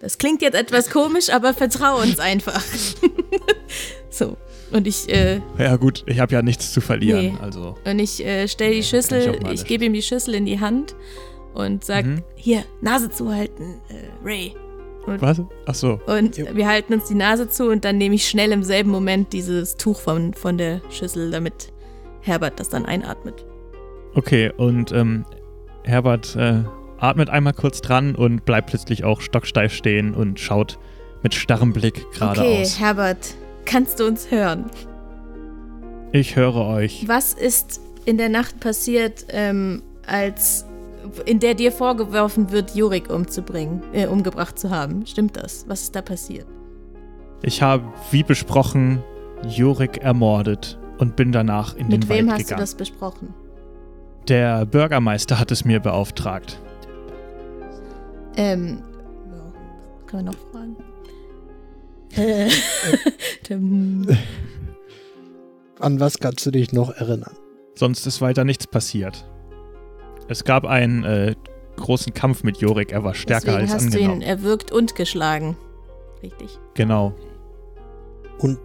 [0.01, 2.63] Das klingt jetzt etwas komisch, aber vertrau uns einfach.
[4.11, 4.37] so.
[4.73, 7.35] Und ich, äh, Ja gut, ich habe ja nichts zu verlieren.
[7.35, 7.39] Nee.
[7.41, 9.67] Also, und ich äh, stelle die ich Schüssel, ich nicht.
[9.67, 10.97] gebe ihm die Schüssel in die Hand
[11.55, 12.23] und sag, Mhm.
[12.35, 14.55] hier, Nase zuhalten, äh, Ray.
[15.07, 15.41] was?
[15.67, 16.01] Ach so.
[16.07, 16.47] Und Jo.
[16.55, 19.77] wir halten uns die Nase zu und dann nehme ich schnell im selben Moment dieses
[19.77, 21.73] Tuch von, von der Schüssel, damit
[22.23, 23.47] Herbert das dann einatmet.
[24.17, 25.27] Okay, und ähm,
[25.85, 26.63] Herbert äh,
[26.99, 30.79] atmet einmal kurz dran und bleibt plötzlich auch stocksteif stehen und schaut
[31.23, 32.81] mit starrem Blick Okay, geradeaus.
[32.81, 33.35] Herbert,
[33.67, 34.65] kannst du uns hören?
[36.13, 37.07] Ich höre euch.
[37.07, 40.65] Was ist in der Nacht passiert, ähm, als
[41.27, 45.07] in der dir vorgeworfen wird, Jurik umzubringen, äh, umgebracht zu haben?
[45.07, 45.67] Stimmt das?
[45.69, 46.47] Was ist da passiert?
[47.43, 49.03] Ich habe, wie besprochen,
[49.47, 52.61] Jorik ermordet und bin danach in Mit den wem Wald hast du gegangen.
[52.61, 53.35] das besprochen?
[54.29, 56.61] Der Bürgermeister hat es mir beauftragt.
[58.37, 58.83] Ähm,
[59.31, 59.53] ja,
[59.99, 60.77] was kann man noch fragen?
[65.79, 67.35] An was kannst du dich noch erinnern?
[67.75, 69.29] Sonst ist weiter nichts passiert.
[70.29, 71.35] Es gab einen äh,
[71.77, 72.93] großen Kampf mit Jorik.
[72.93, 74.23] Er war stärker Deswegen als hast du ihn angenommen.
[74.23, 75.57] erwürgt und geschlagen.
[76.23, 76.59] Richtig.
[76.75, 77.15] Genau.
[78.39, 78.59] Und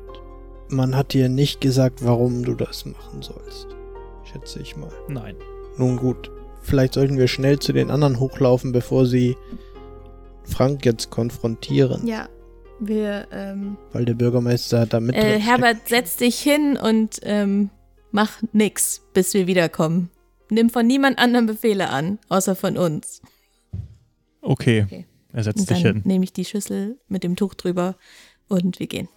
[0.69, 3.67] man hat dir nicht gesagt, warum du das machen sollst.
[4.23, 4.91] Schätze ich mal.
[5.09, 5.35] Nein.
[5.81, 6.29] Nun gut,
[6.61, 9.35] vielleicht sollten wir schnell zu den anderen hochlaufen, bevor sie
[10.43, 12.05] Frank jetzt konfrontieren.
[12.05, 12.29] Ja,
[12.79, 17.71] Wir, ähm, Weil der Bürgermeister da mit äh, Herbert, setz dich hin und ähm,
[18.11, 20.11] mach nix, bis wir wiederkommen.
[20.51, 23.23] Nimm von niemand anderem Befehle an, außer von uns.
[24.43, 24.83] Okay.
[24.85, 25.05] Okay.
[25.33, 26.01] Er setzt Und dich dann hin.
[26.05, 27.95] nehme ich die Schüssel mit dem Tuch drüber
[28.49, 29.09] und wir gehen.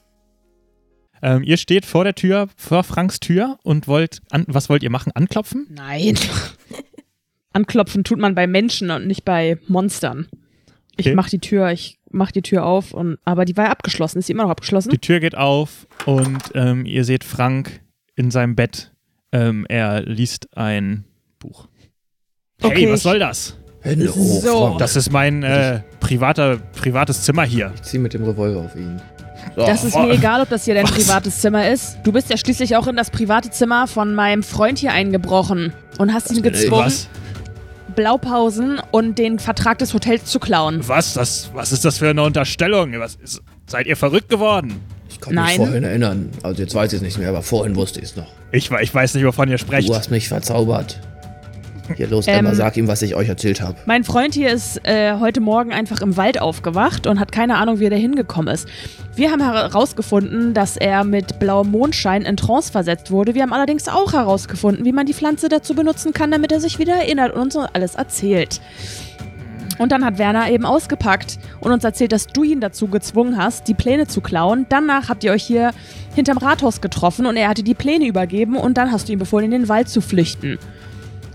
[1.24, 4.90] Ähm, ihr steht vor der Tür, vor Franks Tür und wollt, an, was wollt ihr
[4.90, 5.10] machen?
[5.14, 5.66] Anklopfen?
[5.70, 6.18] Nein.
[7.52, 10.26] Anklopfen tut man bei Menschen und nicht bei Monstern.
[10.96, 11.14] Ich Okay.
[11.14, 14.18] mach die Tür, ich mach die Tür auf und aber die war ja abgeschlossen.
[14.18, 14.90] Ist sie immer noch abgeschlossen?
[14.90, 17.80] Die Tür geht auf und ähm, ihr seht Frank
[18.16, 18.92] in seinem Bett.
[19.32, 21.04] Ähm, er liest ein
[21.38, 21.68] Buch.
[22.60, 23.56] Hey, Okay, was ich- soll das?
[23.86, 24.76] Hoch, So.
[24.78, 27.72] Das ist mein äh, privater, privates Zimmer hier.
[27.74, 29.00] Ich zieh mit dem Revolver auf ihn.
[29.56, 30.92] So, Das ist Oh, mir egal, ob das hier dein was?
[30.92, 31.98] privates Zimmer ist.
[32.04, 36.12] Du bist ja schließlich auch in das private Zimmer von meinem Freund hier eingebrochen und
[36.12, 37.08] hast ihn gezwungen, Was?
[37.94, 40.80] Blaupausen und den Vertrag des Hotels zu klauen.
[40.88, 41.14] Was?
[41.14, 42.92] Das, was ist das für eine Unterstellung?
[42.98, 44.80] Was ist, seid ihr verrückt geworden?
[45.08, 45.56] ich kann mich Nein.
[45.56, 46.30] vorhin erinnern.
[46.42, 48.26] Also jetzt weiß ich es nicht mehr, aber vorhin wusste ich es noch.
[48.50, 49.88] Ich, ich weiß nicht, wovon ihr sprecht.
[49.88, 50.98] Du hast mich verzaubert.
[51.96, 53.76] Hier, los, Ähm, Emma, sag ihm, was ich euch erzählt habe.
[53.86, 57.78] Mein Freund hier ist äh, heute Morgen einfach im Wald aufgewacht und hat keine Ahnung,
[57.78, 58.68] wie er da hingekommen ist.
[59.14, 63.34] Wir haben herausgefunden, dass er mit blauem Mondschein in Trance versetzt wurde.
[63.34, 66.78] Wir haben allerdings auch herausgefunden, wie man die Pflanze dazu benutzen kann, damit er sich
[66.78, 68.60] wieder erinnert und uns alles erzählt.
[69.78, 73.66] Und dann hat Werner eben ausgepackt und uns erzählt, dass du ihn dazu gezwungen hast,
[73.68, 74.66] die Pläne zu klauen.
[74.68, 75.72] Danach habt ihr euch hier
[76.14, 79.46] hinterm Rathaus getroffen und er hatte die Pläne übergeben und dann hast du ihm befohlen,
[79.46, 80.58] in den Wald zu flüchten.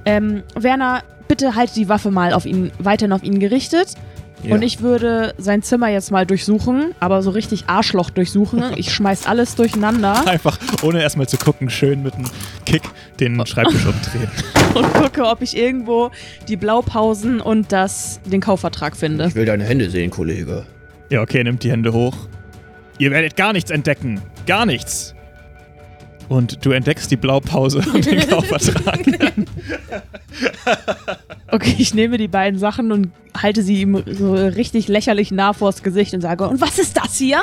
[0.09, 3.93] Ähm, Werner, bitte halte die Waffe mal auf ihn, weiterhin auf ihn gerichtet.
[4.41, 4.55] Ja.
[4.55, 8.63] Und ich würde sein Zimmer jetzt mal durchsuchen, aber so richtig Arschloch durchsuchen.
[8.77, 12.29] Ich schmeiß alles durcheinander Einfach, ohne erstmal zu gucken, schön mit einem
[12.65, 12.83] Kick
[13.19, 14.31] den Schreibtisch umdrehen.
[14.73, 16.11] und gucke, ob ich irgendwo
[16.47, 19.27] die Blaupausen und das, den Kaufvertrag finde.
[19.27, 20.65] Ich will deine Hände sehen, Kollege.
[21.09, 22.15] Ja, okay, nimmt die Hände hoch.
[22.97, 24.21] Ihr werdet gar nichts entdecken.
[24.45, 25.13] Gar nichts.
[26.29, 28.99] Und du entdeckst die Blaupause und den Kaufvertrag.
[31.51, 35.81] Okay, ich nehme die beiden Sachen und halte sie ihm so richtig lächerlich nah vors
[35.81, 37.41] Gesicht und sage, und was ist das hier?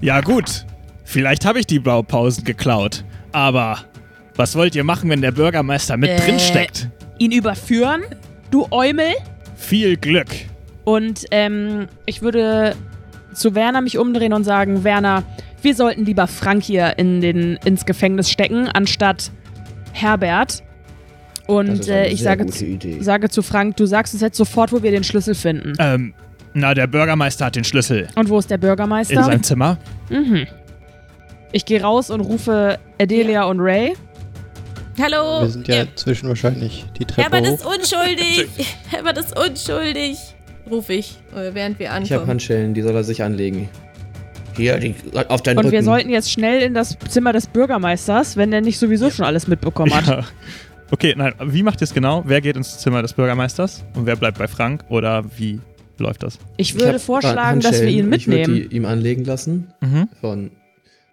[0.00, 0.64] Ja, gut.
[1.04, 3.04] Vielleicht habe ich die Blaupausen geklaut.
[3.32, 3.78] Aber
[4.36, 6.20] was wollt ihr machen, wenn der Bürgermeister mit Äh.
[6.20, 6.88] drin steckt?
[7.18, 8.02] Ihn überführen?
[8.52, 9.12] Du Eumel?
[9.56, 10.28] Viel Glück.
[10.84, 12.76] Und ähm, ich würde
[13.34, 15.24] zu Werner mich umdrehen und sagen, Werner,
[15.62, 19.30] wir sollten lieber Frank hier in den, ins Gefängnis stecken, anstatt
[19.92, 20.62] Herbert.
[21.46, 22.98] Das Und ist eine äh, ich sehr sage, gute zu- Idee.
[23.00, 25.72] sage zu Frank, du sagst uns jetzt sofort, wo wir den Schlüssel finden.
[25.78, 26.14] Ähm,
[26.54, 28.08] na, der Bürgermeister hat den Schlüssel.
[28.16, 29.22] Und wo ist der In Bürgermeister?
[29.24, 29.78] seinem Zimmer.
[30.10, 30.46] Mhm.
[31.52, 33.94] Ich gehe raus und rufe Adelia und Ray.
[35.00, 35.42] Hallo!
[35.42, 37.54] Wir sind ja inzwischen wahrscheinlich die Treppe Herbert hoch.
[37.54, 38.48] ist unschuldig!
[38.90, 40.18] Herbert ist unschuldig!
[40.70, 42.26] Ruf ich, äh, während wir Ich habe ankommen.
[42.28, 43.68] Handschellen, die soll er sich anlegen.
[44.60, 44.94] Hier, die,
[45.28, 45.72] auf deinen Und Rücken.
[45.72, 49.48] wir sollten jetzt schnell in das Zimmer des Bürgermeisters, wenn der nicht sowieso schon alles
[49.48, 50.06] mitbekommen hat.
[50.06, 50.24] Ja.
[50.90, 52.24] Okay, nein, wie macht ihr es genau?
[52.26, 54.84] Wer geht ins Zimmer des Bürgermeisters und wer bleibt bei Frank?
[54.88, 55.60] Oder wie
[55.98, 56.38] läuft das?
[56.56, 58.70] Ich Ich würde hab vorschlagen, dass wir ihn Ich würde mitnehmen.
[58.70, 60.08] ihm anlegen lassen Mhm.
[60.20, 60.50] von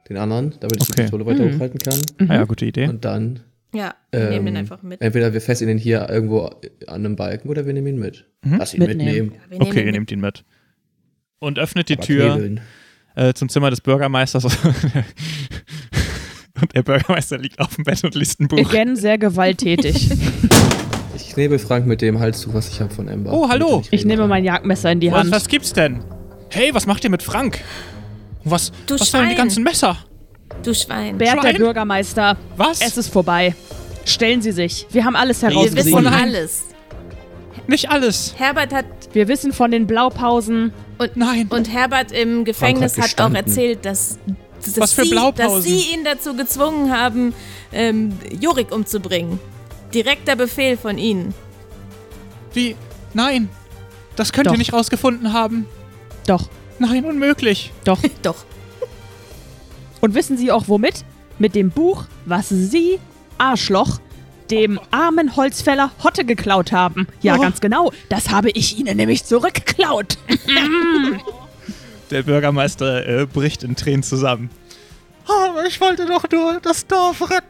[0.09, 0.93] den anderen, damit ich Okay.
[0.95, 1.55] die Pistole weiter Mhm.
[1.55, 1.99] hochhalten kann.
[2.19, 2.31] Mhm.
[2.31, 2.87] Ah ja, gute Idee.
[2.87, 3.41] Und dann
[3.73, 5.01] Ja, wir Ähm, nehmen den einfach mit.
[5.01, 6.45] entweder wir fesseln ihn hier irgendwo
[6.87, 8.25] an einem Balken oder wir nehmen ihn mit.
[8.43, 8.55] Mhm.
[8.57, 9.05] Lass ihn Mitnehmen.
[9.29, 9.31] mitnehmen.
[9.51, 9.93] Ja, Okay, ihr mit.
[9.93, 10.43] nehmt ihn mit.
[11.39, 12.61] Und öffnet die Aber Tür knebeln.
[13.17, 14.45] Äh, zum Zimmer des Bürgermeisters.
[16.61, 18.57] und der Bürgermeister liegt auf dem Bett und liest ein Buch.
[18.59, 20.09] Again sehr gewalttätig.
[21.15, 23.31] Ich knebel Frank mit dem Halstuch, was ich habe von Ember.
[23.31, 23.81] Oh, hallo.
[23.85, 25.31] Ich reden nehme mein Jagdmesser in die Was, Hand.
[25.31, 26.03] was gibt's denn?
[26.49, 27.59] Hey, was macht ihr mit Frank?
[28.43, 29.37] Was, Du was sollen die Schwein.
[29.37, 29.97] ganzen Messer?
[30.63, 31.15] Du Schwein.
[31.17, 31.57] Bert, der Schwein?
[31.57, 32.81] Bürgermeister, Was?
[32.81, 33.53] es ist vorbei.
[34.05, 34.87] Stellen Sie sich.
[34.91, 36.13] Wir haben alles wir wissen herausgefunden.
[36.13, 36.65] alles.
[37.67, 38.33] Nicht alles.
[38.37, 40.73] Herbert hat Wir wissen von den Blaupausen.
[41.15, 41.47] Nein.
[41.49, 44.17] und Herbert im Gefängnis hat hat, auch erzählt, dass,
[44.63, 47.33] dass, Was für sie, dass sie ihn dazu gezwungen haben,
[47.71, 49.39] ähm, Jorik umzubringen.
[49.93, 51.33] Direkter Befehl von ihnen.
[52.53, 52.75] Wie?
[53.13, 53.49] Nein.
[54.15, 54.53] Das könnt Doch.
[54.53, 55.67] ihr nicht rausgefunden haben.
[56.25, 57.71] Doch, Nein, unmöglich.
[57.83, 57.99] doch.
[58.23, 58.45] Doch.
[60.01, 61.05] Und wissen Sie auch womit?
[61.39, 62.99] Mit dem Buch, was Sie,
[63.37, 63.99] Arschloch,
[64.51, 67.07] dem armen Holzfäller Hotte geklaut haben.
[67.21, 67.41] Ja, Oh.
[67.41, 67.91] ganz genau.
[68.09, 70.17] Das habe ich Ihnen nämlich zurückgeklaut.
[72.11, 74.49] Der Bürgermeister äh, bricht in Tränen zusammen.
[75.25, 77.45] Aber ich wollte doch nur das Dorf retten.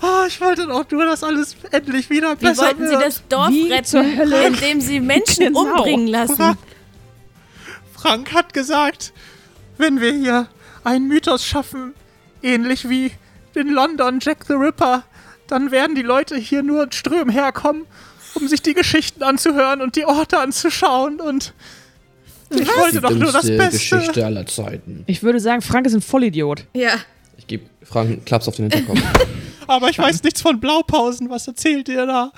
[0.00, 3.68] Oh, ich wollte doch nur, dass alles endlich wieder Wie wollten sie das Dorf Wie
[3.82, 4.46] zur retten, Hölle?
[4.48, 5.60] indem sie Menschen Genau.
[5.60, 6.56] umbringen lassen?
[7.94, 9.12] Frank hat gesagt,
[9.78, 10.48] wenn wir hier
[10.82, 11.94] einen Mythos schaffen,
[12.42, 13.12] ähnlich wie
[13.54, 15.04] in London Jack the Ripper,
[15.48, 17.84] dann werden die Leute hier nur in Strömen herkommen,
[18.34, 21.54] um sich die Geschichten anzuhören und die Orte anzuschauen und
[22.50, 23.98] Ich wollte doch nur das Beste.
[23.98, 25.04] Geschichte aller Zeiten.
[25.06, 26.66] Ich würde sagen, Frank ist ein Vollidiot.
[26.74, 26.92] Ja.
[27.36, 29.00] Ich gebe Frank einen Klaps auf den Hinterkopf.
[29.66, 31.30] Aber ich weiß nichts von Blaupausen.
[31.30, 32.32] Was erzählt ihr da?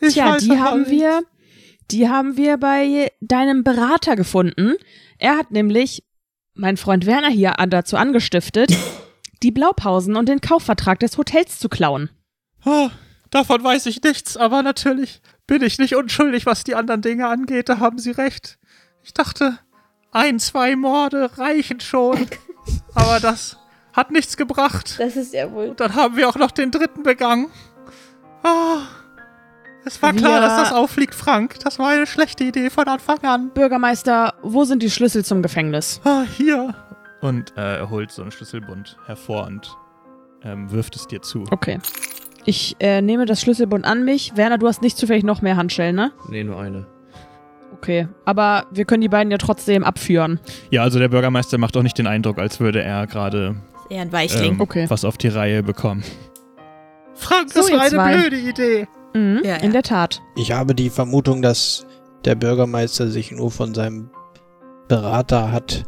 [0.00, 0.90] Ich Tja, die doch haben alles.
[0.90, 1.22] wir,
[1.90, 4.74] die haben wir bei deinem Berater gefunden.
[5.18, 6.04] Er hat nämlich
[6.54, 8.72] mein Freund Werner hier dazu angestiftet,
[9.42, 12.10] die Blaupausen und den Kaufvertrag des Hotels zu klauen.
[12.64, 12.90] Ah,
[13.30, 17.68] davon weiß ich nichts, aber natürlich bin ich nicht unschuldig, was die anderen Dinge angeht.
[17.68, 18.58] Da haben Sie recht.
[19.02, 19.58] Ich dachte,
[20.12, 22.26] ein, zwei Morde reichen schon.
[22.94, 23.58] aber das
[23.92, 24.96] hat nichts gebracht.
[24.98, 25.68] Das ist ja wohl.
[25.70, 27.50] Und dann haben wir auch noch den dritten begangen.
[28.42, 28.82] Ah,
[29.84, 31.60] es war klar, dass das auffliegt, Frank.
[31.60, 33.50] Das war eine schlechte Idee von Anfang an.
[33.50, 36.00] Bürgermeister, wo sind die Schlüssel zum Gefängnis?
[36.04, 36.74] Ah, hier.
[37.20, 39.76] Und äh, er holt so einen Schlüsselbund hervor und
[40.42, 41.44] ähm, wirft es dir zu.
[41.50, 41.78] Okay.
[42.46, 44.36] Ich äh, nehme das Schlüsselbund an mich.
[44.36, 46.12] Werner, du hast nicht zufällig noch mehr Handschellen, ne?
[46.28, 46.86] nee, nur eine.
[47.72, 48.08] Okay.
[48.24, 50.40] Aber wir können die beiden ja trotzdem abführen.
[50.70, 53.56] Ja, also der Bürgermeister macht auch nicht den Eindruck, als würde er gerade
[53.90, 54.52] Eher ein Weichling.
[54.52, 54.86] ähm, Okay.
[54.88, 56.02] was auf die Reihe bekommen.
[57.14, 58.16] Frank, So, das ihr war eine zwei.
[58.28, 58.88] blöde Idee.
[59.14, 59.56] Mhm, Ja, ja.
[59.56, 60.20] In der Tat.
[60.36, 61.86] Ich habe die Vermutung, dass
[62.24, 64.10] der Bürgermeister sich nur von seinem
[64.88, 65.84] Berater hat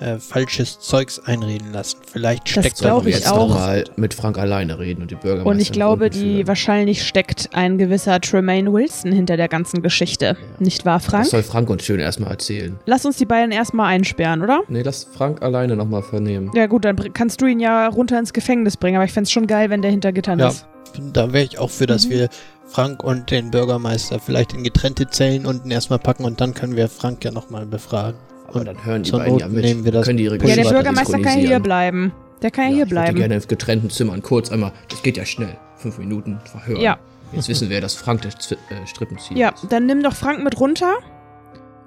[0.00, 1.98] äh, falsches Zeugs einreden lassen.
[2.10, 3.48] Vielleicht Das steckt da jetzt auch.
[3.48, 6.46] noch mal mit Frank alleine reden und die Bürgermeister Und ich glaube, die führen.
[6.48, 10.36] wahrscheinlich steckt ein gewisser Tremaine Wilson hinter der ganzen Geschichte.
[10.60, 11.24] Nicht wahr, Frank?
[11.24, 12.78] Das soll Frank uns schön erstmal erzählen.
[12.86, 14.62] Lass uns die beiden erstmal einsperren, oder?
[14.68, 16.50] Nee, lass Frank alleine nochmal vernehmen.
[16.54, 19.46] Ja gut, dann kannst du ihn ja runter ins Gefängnis bringen, aber ich fänd's schon
[19.46, 20.48] geil, wenn der hinter Gittern Ja.
[20.48, 20.66] ist.
[21.12, 22.10] Da wäre ich auch für, dass Mhm.
[22.10, 22.28] wir
[22.66, 26.88] Frank und den Bürgermeister vielleicht in getrennte Zellen unten erstmal packen und dann können wir
[26.88, 28.18] Frank ja nochmal befragen.
[28.48, 29.64] Aber dann hören die beiden Not ja mit.
[29.64, 32.12] nehmen wir das Können die ihre Ja, der Bürgermeister kann hier bleiben.
[32.42, 33.18] Der kann ja, Ja, hier ich würde bleiben.
[33.18, 36.80] gerne in getrennten Zimmern kurz einmal, das geht ja schnell, fünf Minuten verhören.
[36.80, 36.98] Ja.
[37.32, 39.66] Jetzt wissen wir, dass Frank der Z äh, Strippenzieher Ja, ist.
[39.70, 40.94] dann nimm doch Frank mit runter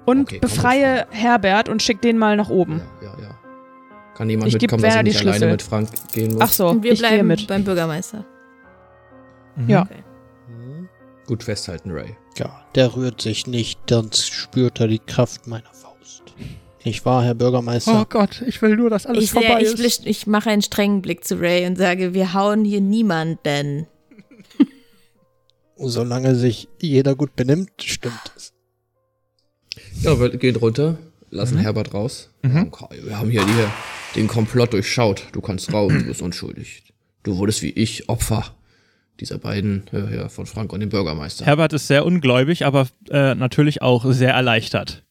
[0.04, 2.80] und Okay, befreie Herbert und schick den mal nach oben.
[3.00, 3.34] Ja, ja, ja.
[4.14, 5.50] Kann jemand Ich mitkommen, dass ich die nicht alleine Schlüssel.
[5.52, 6.42] mit Frank gehen muss?
[6.42, 7.46] Ach so, wir ich gehe bleiben mit.
[7.48, 8.24] beim Bürgermeister.
[9.56, 9.68] Mhm.
[9.68, 9.82] Ja.
[9.82, 10.04] Okay.
[10.48, 10.88] Mhm.
[11.26, 12.16] Gut festhalten, Ray.
[12.38, 15.64] Ja, der rührt sich nicht, sonst spürt er die Kraft meiner.
[16.84, 18.00] Nicht wahr, Herr Bürgermeister?
[18.02, 19.78] Oh Gott, ich will nur, dass alles Ich, sehe, vorbei ich, ist.
[19.78, 23.86] blisch- ich mache einen strengen Blick zu Ray und sage, wir hauen hier niemanden.
[25.76, 28.52] Solange sich jeder gut benimmt, stimmt es.
[30.02, 30.98] Ja, wir gehen runter,
[31.30, 31.60] lassen Mhm.
[31.60, 32.30] Herbert raus.
[32.42, 32.70] Mhm.
[33.02, 35.26] Wir haben hier die, den Komplott durchschaut.
[35.32, 36.82] Du kannst raus, du bist unschuldig.
[37.22, 38.44] Du wurdest wie ich Opfer
[39.20, 41.46] dieser beiden, ja, ja, von Frank und dem Bürgermeister.
[41.46, 45.01] Herbert ist sehr ungläubig, aber äh, natürlich auch sehr erleichtert.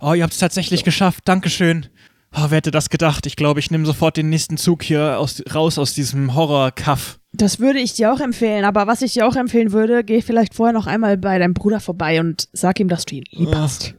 [0.00, 1.22] Oh, ihr habt es tatsächlich geschafft.
[1.26, 1.86] Dankeschön.
[2.34, 3.26] Oh, wer hätte das gedacht?
[3.26, 7.18] Ich glaube, ich nehme sofort den nächsten Zug hier aus, raus aus diesem Horror-Kaff.
[7.32, 10.54] Das würde ich dir auch empfehlen, aber was ich dir auch empfehlen würde, geh vielleicht
[10.54, 13.62] vorher noch einmal bei deinem Bruder vorbei und sag ihm, dass du ihn lieb Ah.
[13.62, 13.94] hast.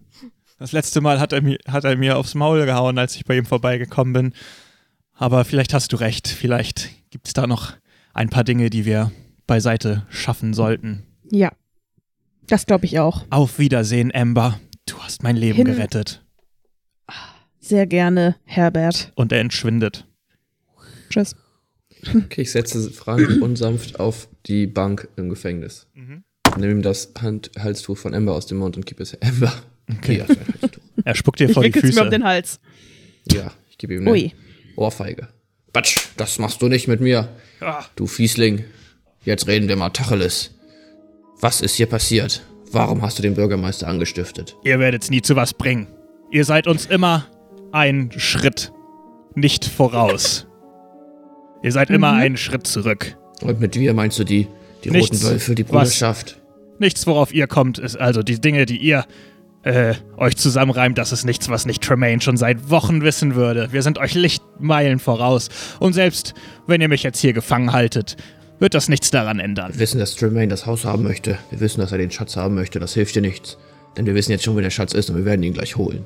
[0.60, 3.38] Das letzte Mal hat er, mir, hat er mir aufs Maul gehauen, als ich bei
[3.38, 4.34] ihm vorbeigekommen bin.
[5.14, 6.28] Aber vielleicht hast du recht.
[6.28, 7.74] Vielleicht gibt es da noch
[8.14, 9.12] ein paar Dinge, die wir
[9.48, 11.04] beiseite schaffen sollten.
[11.32, 11.52] Ja.
[12.48, 13.24] Das glaube ich auch.
[13.30, 14.60] Auf Wiedersehen, Amber.
[14.89, 16.23] Du hast mein Leben Hin- gerettet.
[17.60, 19.12] Sehr gerne, Herbert.
[19.15, 20.08] Und er entschwindet.
[21.10, 21.36] Tschüss.
[22.15, 25.88] Okay, ich setze Frank unsanft auf die Bank im Gefängnis.
[25.93, 26.23] Mhm.
[26.58, 29.54] Nimm ihm das Hand Halstuch von Amber aus dem Mund und gib es Amber.
[29.91, 30.23] Okay.
[31.06, 32.10] Er spuckt dir Ich vor die wickel's mir um Füße.
[32.10, 32.60] den Hals.
[33.32, 34.34] Ja, ich gebe ihm eine Ui.
[34.75, 35.28] Ohrfeige.
[35.73, 37.30] Batsch, das machst du nicht mit mir.
[37.60, 37.86] Ah.
[37.95, 38.63] Du Fiesling.
[39.23, 40.52] Jetzt reden wir mal Tacheles.
[41.41, 42.41] Was ist hier passiert?
[42.71, 44.55] Warum hast du den Bürgermeister angestiftet?
[44.63, 45.88] Ihr werdet's nie zu was bringen.
[46.32, 47.25] Ihr seid uns immer
[47.71, 48.71] ein Schritt
[49.36, 50.47] nicht voraus.
[51.63, 53.17] Ihr seid immer einen Schritt zurück.
[53.41, 54.47] Und mit wir meinst du die,
[54.84, 55.17] die Nichts.
[55.17, 55.71] roten Wölfe, die Was?
[55.71, 56.39] Bruderschaft?
[56.77, 59.05] Nichts, worauf ihr kommt, ist also die Dinge, die ihr
[59.63, 63.73] äh, euch zusammenreimt, das ist nichts, was nicht Tremaine schon seit Wochen wissen würde.
[63.73, 65.49] Wir sind euch Lichtmeilen voraus.
[65.79, 66.34] Und selbst
[66.67, 68.15] wenn ihr mich jetzt hier gefangen haltet,
[68.60, 69.72] wird das nichts daran ändern.
[69.74, 71.38] Wir wissen, dass Tremaine das Haus haben möchte.
[71.50, 72.80] Wir wissen, dass er den Schatz haben möchte.
[72.80, 73.58] Das hilft dir nichts.
[73.98, 76.06] Denn wir wissen jetzt schon, wo der Schatz ist und wir werden ihn gleich holen.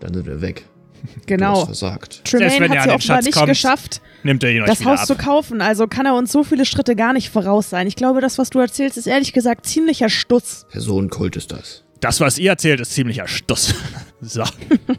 [0.00, 0.64] Dann sind wir weg.
[1.04, 1.64] Du hast Genau.
[1.66, 2.24] versagt.
[2.24, 5.06] Tremaine hat es ja offenbar nicht kommt, geschafft, Nimmt er ihn euch das Haus ab.
[5.06, 5.60] zu kaufen.
[5.60, 7.86] Also kann er uns so viele Schritte gar nicht voraus sein.
[7.86, 10.64] Ich glaube, das, was du erzählst, ist ehrlich gesagt ziemlicher Stuss.
[10.70, 11.84] Personenkult ist das.
[12.00, 13.74] Das, was ihr erzählt, ist ziemlicher Stuss.
[14.22, 14.44] so.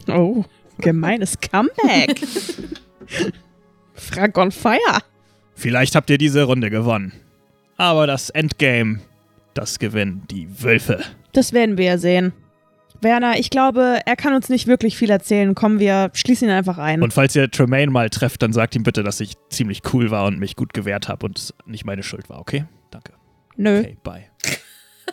[0.08, 0.44] Oh,
[0.78, 2.20] gemeines Comeback.
[3.94, 4.78] Frank on fire.
[5.56, 7.12] Vielleicht habt ihr diese Runde gewonnen.
[7.78, 9.00] Aber das Endgame,
[9.54, 11.00] das gewinnen die Wölfe.
[11.32, 12.32] Das werden wir ja sehen.
[13.02, 15.54] Werner, ich glaube, er kann uns nicht wirklich viel erzählen.
[15.54, 17.02] Kommen wir, schließen ihn einfach ein.
[17.02, 20.26] Und falls ihr Tremaine mal trefft, dann sagt ihm bitte, dass ich ziemlich cool war
[20.26, 22.64] und mich gut gewehrt habe und es nicht meine Schuld war, okay?
[22.90, 23.12] Danke.
[23.56, 23.80] Nö.
[23.80, 24.24] Okay, bye.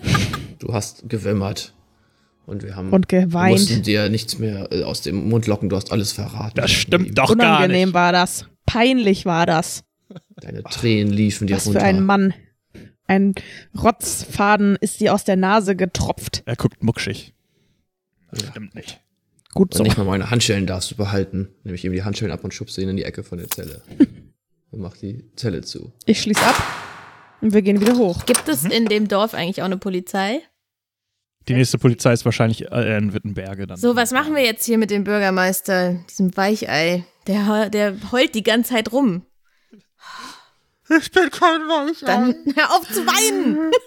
[0.59, 1.73] Du hast gewimmert.
[2.45, 3.51] Und wir haben Und wir geweint.
[3.51, 5.67] mussten dir nichts mehr äh, aus dem Mund locken.
[5.69, 6.53] Du hast alles verraten.
[6.55, 7.93] Das stimmt doch gar Unangenehm nicht.
[7.93, 8.47] war das.
[8.65, 9.83] Peinlich war das.
[10.35, 11.79] Deine Tränen liefen dir Was runter.
[11.81, 12.33] für ein Mann.
[13.05, 13.33] Ein
[13.81, 16.43] Rotzfaden ist dir aus der Nase getropft.
[16.45, 17.33] Er guckt muckschig.
[18.31, 18.99] Das stimmt nicht.
[19.53, 19.83] Gut Und so.
[19.83, 21.49] nicht mal meine Handschellen darfst du behalten.
[21.63, 23.81] Nämlich ihm die Handschellen ab und schubst ihn in die Ecke von der Zelle.
[24.71, 25.91] und mach die Zelle zu.
[26.05, 26.55] Ich schließe ab
[27.41, 28.25] und wir gehen wieder hoch.
[28.25, 30.39] Gibt es in dem Dorf eigentlich auch eine Polizei?
[31.49, 33.77] Die nächste Polizei ist wahrscheinlich äh, in Wittenberge dann.
[33.77, 37.03] So, was machen wir jetzt hier mit dem Bürgermeister, diesem Weichei?
[37.27, 39.23] Der, der heult die ganze Zeit rum.
[40.89, 42.05] Ich bin kein Weichei.
[42.05, 43.71] Dann hör auf zu weinen!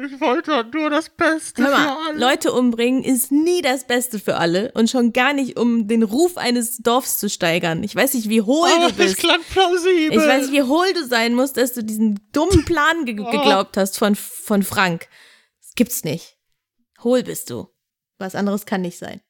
[0.00, 2.18] Ich wollte nur das Beste Hör für mal, alle.
[2.18, 6.36] Leute umbringen ist nie das Beste für alle und schon gar nicht, um den Ruf
[6.36, 7.82] eines Dorfs zu steigern.
[7.82, 9.14] Ich weiß nicht, wie hohl Aber du bist.
[9.14, 10.16] es klang plausibel.
[10.16, 13.76] Ich weiß nicht, wie hohl du sein musst, dass du diesen dummen Plan ge geglaubt
[13.76, 15.08] hast von, von Frank.
[15.60, 16.36] Das gibt's nicht.
[17.02, 17.68] Hohl bist du.
[18.18, 19.20] Was anderes kann nicht sein.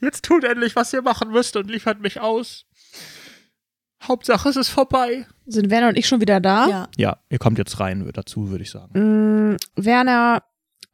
[0.00, 2.64] Jetzt tut endlich, was ihr machen müsst und liefert mich aus.
[4.06, 5.26] Hauptsache, es ist vorbei.
[5.46, 6.68] Sind Werner und ich schon wieder da?
[6.68, 6.88] Ja.
[6.96, 9.52] Ja, ihr kommt jetzt rein dazu, würde ich sagen.
[9.52, 10.42] Mm, Werner,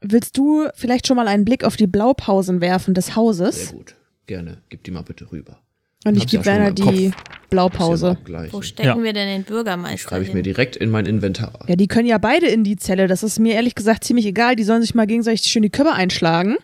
[0.01, 3.73] willst du vielleicht schon mal einen Blick auf die Blaupausen werfen des Sehr Hauses?
[3.73, 3.95] gut.
[4.27, 4.63] Gerne.
[4.69, 5.59] Gib die mal bitte rüber.
[6.05, 7.23] Und ich ja gebe Werner die Kopf.
[7.51, 8.11] Blaupause.
[8.11, 8.53] abgleichen.
[8.53, 9.03] Wo stecken Ja.
[9.03, 11.65] wir denn den Bürgermeister Schreibe ich mir direkt in mein Inventar.
[11.67, 13.07] Ja, die können ja beide in die Zelle.
[13.09, 14.55] Das ist mir ehrlich gesagt ziemlich egal.
[14.55, 16.57] Die sollen sich mal gegenseitig schön die Köpfe einschlagen.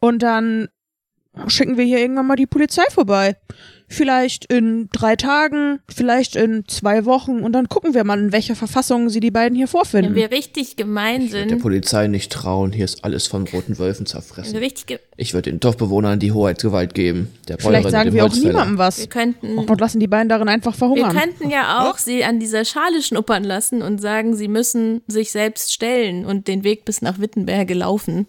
[0.00, 0.68] Und dann
[1.48, 3.36] schicken wir hier irgendwann mal die Polizei vorbei.
[3.88, 7.40] Vielleicht in drei Tagen, vielleicht in zwei Wochen.
[7.42, 10.14] Und dann gucken wir mal, in welcher Verfassung sie die beiden hier Wenn vorfinden.
[10.16, 12.72] wir richtig gemein Ich würde der sind, Polizei nicht trauen.
[12.72, 14.54] Hier ist alles von roten Wölfen wenn zerfressen.
[14.54, 17.30] wir richtig, Ich würde den Dorfbewohnern die Hoheitsgewalt geben.
[17.46, 19.08] Der Vielleicht sagen wir auch niemandem wir was.
[19.08, 21.16] könnten, Und lassen die beiden darin einfach wir verhungern.
[21.16, 25.72] könnten ja auch sie an dieser Schale schnuppern lassen und sagen, sie müssen sich selbst
[25.72, 28.26] stellen und den Weg bis nach Wittenberge laufen.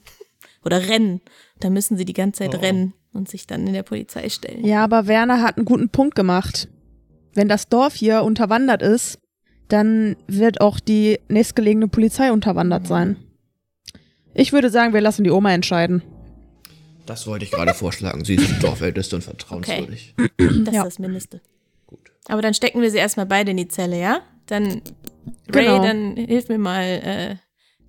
[0.64, 1.22] Oder rennen.
[1.60, 4.64] Da müssen sie die ganze Zeit rennen und sich dann in der Polizei stellen.
[4.66, 6.70] Ja, aber Werner hat einen guten Punkt gemacht.
[7.34, 9.20] Wenn das Dorf hier unterwandert ist,
[9.68, 13.18] dann wird auch die nächstgelegene Polizei unterwandert sein.
[14.34, 16.02] Ich würde sagen, wir lassen die Oma entscheiden.
[17.06, 18.24] Das wollte ich gerade vorschlagen.
[18.24, 20.14] Sie ist dorfälteste und vertrauenswürdig.
[20.38, 20.82] Das Ja.
[20.84, 21.42] ist das Mindeste.
[21.86, 22.12] Gut.
[22.28, 24.20] Aber dann stecken wir sie erstmal beide in die Zelle, ja?
[24.46, 24.82] Dann,
[25.50, 25.82] Ray, Genau.
[25.82, 27.36] dann hilf mir mal, äh,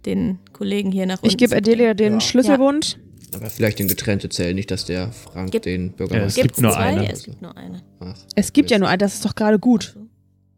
[0.06, 1.26] den Kollegen hier nach unten.
[1.26, 2.20] Ich gebe Adelia den Ja.
[2.20, 2.98] Schlüsselbund.
[3.34, 6.42] Aber vielleicht in getrennte Zellen, nicht, dass der Frank Gibt- den Ja, es Bürgermeister.
[6.42, 6.78] gibt nur zwei?
[6.80, 7.12] eine.
[7.12, 7.82] Es gibt nur eine.
[8.00, 9.96] Ach, Es gibt ja nur einen, das ist doch gerade gut.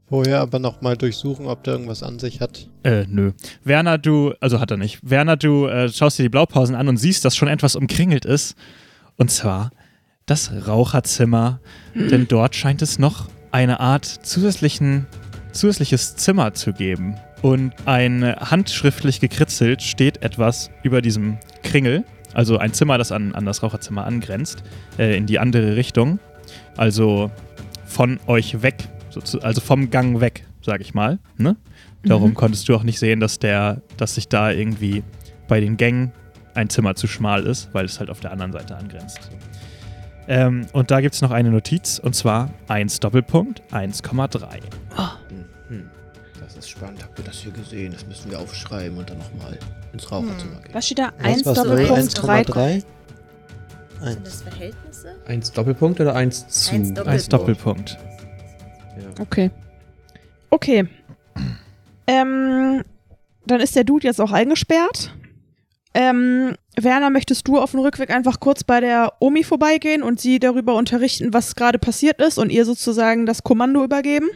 [0.09, 2.69] Vorher aber nochmal durchsuchen, ob der irgendwas an sich hat.
[2.83, 3.33] Äh, nö.
[3.63, 4.99] Werner, du, also hat er nicht.
[5.09, 8.57] Werner, du äh, schaust dir die Blaupausen an und siehst, dass schon etwas umkringelt ist.
[9.17, 9.71] Und zwar
[10.27, 11.61] das Raucherzimmer.
[11.95, 15.07] Denn dort scheint es noch eine Art zusätzlichen,
[15.53, 17.15] zusätzliches Zimmer zu geben.
[17.43, 22.05] Und ein handschriftlich gekritzelt steht etwas über diesem Kringel.
[22.35, 24.63] Also ein Zimmer, das an, an das Raucherzimmer angrenzt,
[24.99, 26.19] äh, in die andere Richtung.
[26.77, 27.31] Also
[27.87, 28.89] von euch weg,
[29.43, 31.19] also vom Gang weg, sag ich mal.
[31.37, 31.57] Ne?
[32.03, 35.03] Darum konntest du auch nicht sehen, dass der, dass sich da irgendwie
[35.49, 36.13] bei den Gängen
[36.55, 39.31] ein Zimmer zu schmal ist, weil es halt auf der anderen Seite angrenzt.
[40.29, 44.61] Ähm, und da gibt es noch eine Notiz, und zwar 1 Doppelpunkt 1,3.
[45.29, 45.45] hm.
[46.61, 47.03] Das ist spannend.
[47.03, 47.91] Habt ihr das hier gesehen?
[47.91, 49.59] Das müssen wir aufschreiben und dann nochmal
[49.95, 50.75] ins Raucherzimmer gehen.
[50.75, 51.11] Was steht da?
[51.17, 52.43] Was 1 war's, Doppelpunkt 3.
[52.43, 52.73] 1,3?
[52.73, 52.87] Sind
[54.03, 54.19] Eins.
[54.25, 55.17] das Verhältnisse?
[55.27, 56.75] Eins Doppelpunkt oder eins zu?
[56.75, 57.09] Eins Doppelpunkt.
[57.09, 57.99] 1 Doppelpunkt.
[58.99, 59.23] Ja.
[59.23, 59.51] Okay.
[60.51, 60.87] Okay.
[62.07, 62.85] Ähm,
[63.47, 65.15] dann ist der Dude jetzt auch eingesperrt.
[65.95, 70.39] Ähm, Werner, möchtest du auf dem Rückweg einfach kurz bei der Omi vorbeigehen und sie
[70.39, 74.29] darüber unterrichten, was gerade passiert ist und ihr sozusagen das Kommando übergeben?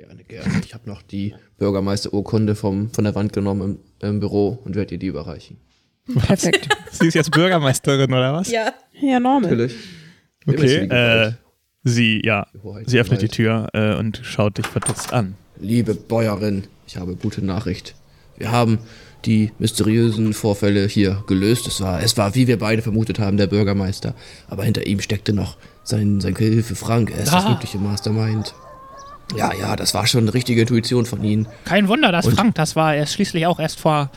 [0.00, 0.62] Gerne, gerne.
[0.64, 4.94] Ich habe noch die Bürgermeisterurkunde vom, von der Wand genommen im, im Büro und werde
[4.94, 5.58] ihr die überreichen.
[6.14, 6.68] Perfekt.
[6.90, 8.50] Sie ist jetzt Bürgermeisterin, oder was?
[8.50, 8.72] Ja.
[8.98, 9.42] ja, normal.
[9.42, 9.74] Natürlich.
[10.46, 11.32] Okay, äh,
[11.84, 12.46] sie, ja,
[12.86, 13.28] sie öffnet die.
[13.28, 15.34] Tür äh, und schaut dich verdutzt an.
[15.60, 17.94] Liebe Bäuerin, ich habe gute Nachricht.
[18.38, 18.78] Wir haben
[19.26, 21.66] die mysteriösen Vorfälle hier gelöst.
[21.66, 24.14] Es war, es war, wie wir beide vermutet haben, der Bürgermeister.
[24.48, 27.10] Aber hinter ihm steckte noch sein, sein Gehilfe Frank.
[27.10, 27.50] Er ist das Ah.
[27.50, 28.54] wirkliche Mastermind.
[29.36, 31.46] Ja, ja, das war schon eine richtige Intuition von Ihnen.
[31.64, 32.94] Kein Wunder, dass Und- Frank das war.
[32.94, 34.10] Er ist schließlich auch erst vor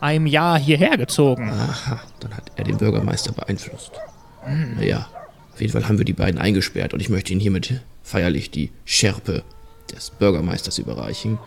[0.00, 1.50] einem Jahr hierher gezogen.
[1.50, 3.92] Aha, dann hat er den Bürgermeister beeinflusst.
[4.76, 5.06] Naja,
[5.52, 8.70] auf jeden Fall haben wir die beiden eingesperrt und ich möchte Ihnen hiermit feierlich die
[8.84, 9.42] Schärpe
[9.94, 11.38] des Bürgermeisters überreichen.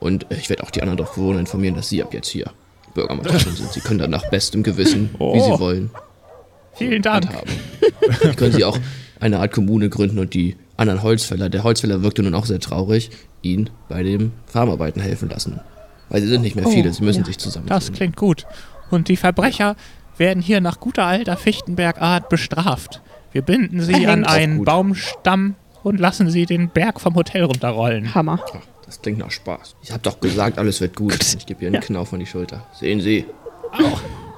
[0.00, 2.50] Und äh, ich werde auch die anderen Dorfbewohner informieren, dass Sie ab jetzt hier
[2.94, 3.72] Bürgermeisterin sind.
[3.72, 5.54] Sie können dann nach bestem Gewissen, wie Oh.
[5.54, 5.90] Sie wollen,
[6.74, 7.28] Vielen Dank.
[8.36, 8.78] können Sie auch
[9.20, 13.10] eine Art Kommune gründen und die anderen Holzfäller, der Holzfäller wirkte nun auch sehr traurig,
[13.42, 15.60] ihn bei den Farmarbeiten helfen lassen.
[16.08, 17.26] Weil sie sind nicht mehr viele, sie müssen ja.
[17.26, 17.66] sich zusammen.
[17.66, 18.46] Das klingt gut.
[18.90, 19.76] Und die Verbrecher,
[20.20, 23.00] werden hier nach guter alter Fichtenbergart bestraft.
[23.32, 24.64] Wir binden sie an einen.
[24.64, 28.14] Baumstamm und lassen sie den Berg vom Hotel runterrollen.
[28.14, 28.44] Hammer.
[28.44, 29.74] Ach, das klingt nach Spaß.
[29.82, 31.18] Ich hab doch gesagt, alles wird gut.
[31.36, 32.66] Ich gebe ihr einen Knauf an die Schulter.
[32.74, 33.24] Sehen Sie.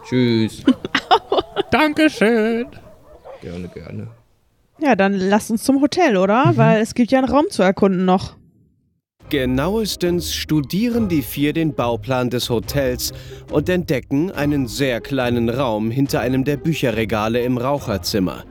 [0.08, 0.62] Tschüss.
[1.70, 2.66] Dankeschön.
[3.40, 4.08] Gerne, gerne.
[4.82, 6.52] Ja, dann lass uns zum Hotel, oder?
[6.56, 8.36] Weil es gibt ja einen Raum zu erkunden noch.
[9.30, 13.12] Genauestens studieren die vier den Bauplan des Hotels
[13.50, 18.44] und entdecken einen sehr kleinen Raum hinter einem der Bücherregale im Raucherzimmer.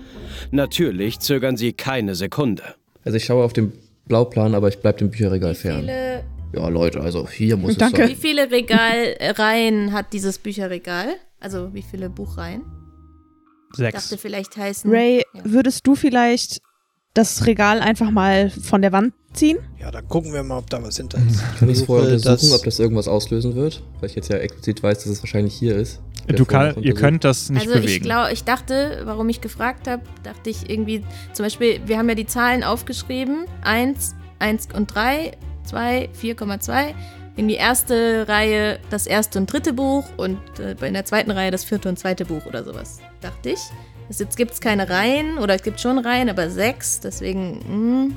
[0.50, 2.64] Natürlich zögern sie keine Sekunde.
[3.04, 3.74] Also ich schaue auf den
[4.08, 5.80] Blauplan, aber ich bleib dem Bücherregal Wie fern.
[5.82, 6.24] viele,
[6.54, 8.04] Ja, Leute, also hier muss Danke.
[8.04, 8.22] es wie sein.
[8.22, 11.10] viele Regalreihen hat dieses Bücherregal?
[11.40, 12.64] Also wie viele Buchreihen?
[13.72, 14.04] Ich Sechs.
[14.10, 14.90] dachte, vielleicht heißen.
[14.92, 15.42] Ray, Ja.
[15.46, 16.62] würdest du vielleicht
[17.14, 19.58] das Regal einfach mal von der Wand ziehen?
[19.80, 21.42] Ja, dann gucken wir mal, ob da was hinter ist.
[21.60, 23.84] Kann ich es vorher untersuchen, das- ob das irgendwas auslösen wird?
[24.00, 26.00] Weil ich jetzt ja explizit weiß, dass es wahrscheinlich hier ist.
[26.28, 28.04] Du kann, ihr könnt das nicht also ich bewegen.
[28.06, 31.04] glaube, ich dachte, warum ich gefragt habe, dachte ich irgendwie,
[31.34, 35.32] zum Beispiel, wir haben ja die Zahlen aufgeschrieben, 1, 1 und 3,
[35.66, 36.94] 2, 4,2.
[37.38, 41.50] In die erste Reihe das erste und dritte Buch und äh, in der zweiten Reihe
[41.52, 43.60] das vierte und zweite Buch oder sowas, dachte ich.
[44.10, 48.16] Jetzt gibt es keine Reihen oder es gibt schon Reihen, aber sechs, deswegen mh,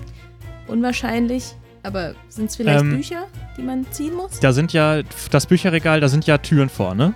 [0.66, 1.54] unwahrscheinlich.
[1.82, 4.40] Aber sind es vielleicht Ähm, Bücher, die man ziehen muss?
[4.40, 7.14] Da sind ja, das Bücherregal, da sind ja Türen vorne.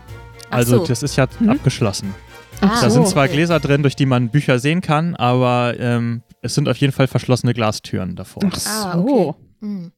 [0.50, 0.86] Ach Also so.
[0.86, 1.50] das ist ja Mhm.
[1.50, 2.14] abgeschlossen.
[2.60, 3.34] Ah, Da so, sind zwar okay.
[3.34, 7.06] Gläser drin, durch die man Bücher sehen kann, aber ähm, es sind auf jeden Fall
[7.06, 8.42] verschlossene Glastüren davor.
[8.46, 8.70] Ach so.
[8.70, 9.34] Ah, okay.
[9.60, 9.92] Hm,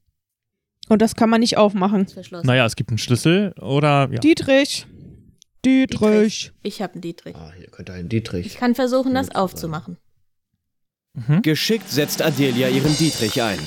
[0.91, 2.03] Und das kann man nicht aufmachen.
[2.03, 2.47] ist verschlossen.
[2.49, 4.19] Naja, es gibt einen Schlüssel oder ja.
[4.19, 4.87] Dietrich.
[5.65, 6.53] Dietrich.
[6.65, 7.37] Ich habe einen Dietrich.
[7.37, 8.45] Ah, hier könnte ein Dietrich.
[8.45, 9.99] Ich kann versuchen, das aufzumachen.
[11.15, 11.43] Mhm.
[11.43, 13.61] Geschickt setzt Adelia ihren Dietrich ein.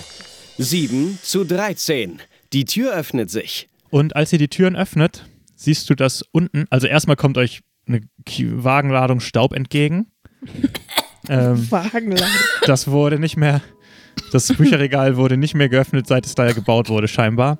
[0.57, 2.19] 7 zu 13.
[2.51, 3.69] Die Tür öffnet sich.
[3.89, 8.01] Und als ihr die Türen öffnet, siehst du, dass unten, also erstmal kommt euch eine
[8.27, 10.11] Wagenladung Staub entgegen.
[11.29, 12.27] ähm, Wagenladung.
[12.65, 13.61] das wurde nicht mehr,
[14.31, 17.57] das Bücherregal wurde nicht mehr geöffnet, seit es da gebaut wurde, scheinbar.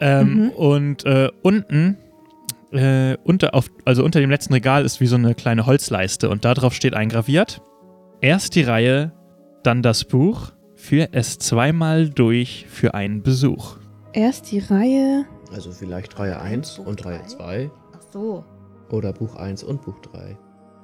[0.00, 0.50] Ähm, Mhm.
[0.50, 1.96] Und äh, unten,
[2.72, 6.44] äh, unter, auf, also unter dem letzten Regal ist wie so eine kleine Holzleiste und
[6.44, 7.60] darauf steht eingraviert:
[8.20, 9.12] Erst die Reihe,
[9.62, 13.76] dann das Buch, für es zweimal durch für einen Besuch.
[14.12, 15.24] Erst die Reihe.
[15.52, 17.26] Also vielleicht Reihe 1 Buch und Reihe drei?
[17.66, 17.70] 2.
[17.96, 18.44] Ach so.
[18.90, 20.36] Oder Buch 1 und Buch 3.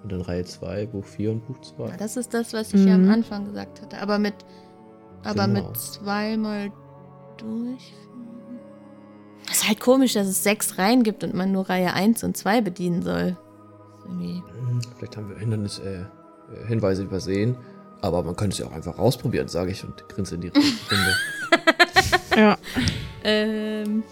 [0.02, 1.88] Und dann Reihe 2, Buch 4 und Buch 2.
[1.90, 2.90] Ja, das ist das, was ich Mhm.
[2.92, 3.98] am Anfang gesagt hatte.
[4.00, 4.34] Aber mit,
[5.25, 5.68] aber Genau.
[5.68, 6.70] mit zweimal
[7.37, 7.81] durchführen.
[9.51, 12.37] Es ist halt komisch, dass es sechs Reihen gibt und man nur Reihe 1 und
[12.37, 13.37] 2 bedienen soll.
[14.07, 14.43] Hm,
[14.97, 16.07] Vielleicht haben wir Hindernis, äh, äh,
[16.66, 17.57] Hinweise übersehen.
[18.01, 21.14] Aber man könnte es ja auch einfach ausprobieren, sage ich und grinse in die Runde.
[22.37, 22.59] Ja.
[23.22, 24.03] Ähm,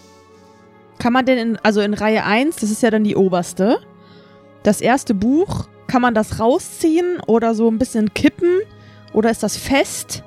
[0.99, 3.81] Kann man denn in, also in Reihe 1, das ist ja dann die oberste,
[4.63, 8.61] das erste Buch, kann man das rausziehen oder so ein bisschen kippen?
[9.13, 10.23] Oder ist das fest?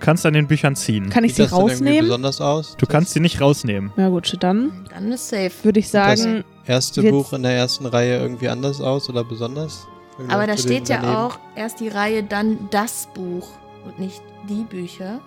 [0.00, 1.10] Du kannst an den Büchern ziehen.
[1.10, 2.00] Kann ich Sieht sie das denn irgendwie rausnehmen?
[2.06, 2.74] besonders aus?
[2.78, 3.92] Du kannst sie nicht rausnehmen.
[3.96, 5.52] Na gut, dann dann ist safe.
[5.62, 9.86] würde ich sagen, erste Jetzt- Buch in der ersten Reihe irgendwie anders aus oder besonders?
[10.16, 11.16] Irgendwie Aber da den steht ja daneben?
[11.16, 13.46] auch erst die Reihe, dann das Buch
[13.84, 15.20] und nicht die Bücher.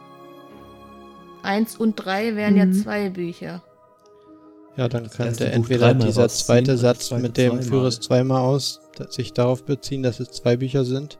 [1.43, 2.73] Eins und drei wären ja Mhm.
[2.73, 3.61] zwei Bücher.
[4.75, 7.49] Ja, dann erste könnte Buch entweder dreimal dieser rausziehen zweite das Satz zweite mit dem
[7.51, 7.63] zweimal.
[7.63, 11.19] führe es zweimal aus, dass sich darauf beziehen, dass es zwei Bücher sind.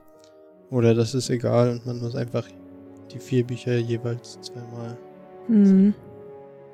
[0.70, 2.44] Oder das ist egal und man muss einfach
[3.14, 4.96] die vier Bücher jeweils zweimal.
[5.46, 5.94] hm.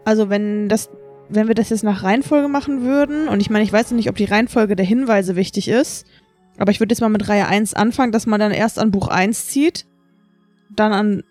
[0.04, 0.90] also wenn das,
[1.28, 4.16] wenn wir das jetzt nach Reihenfolge machen würden, und ich meine, ich weiß nicht, ob
[4.16, 6.06] die Reihenfolge der Hinweise wichtig ist,
[6.58, 9.08] aber ich würde jetzt mal mit Reihe 1 anfangen, dass man dann erst an Buch
[9.08, 9.86] 1 zieht,
[10.74, 11.22] dann an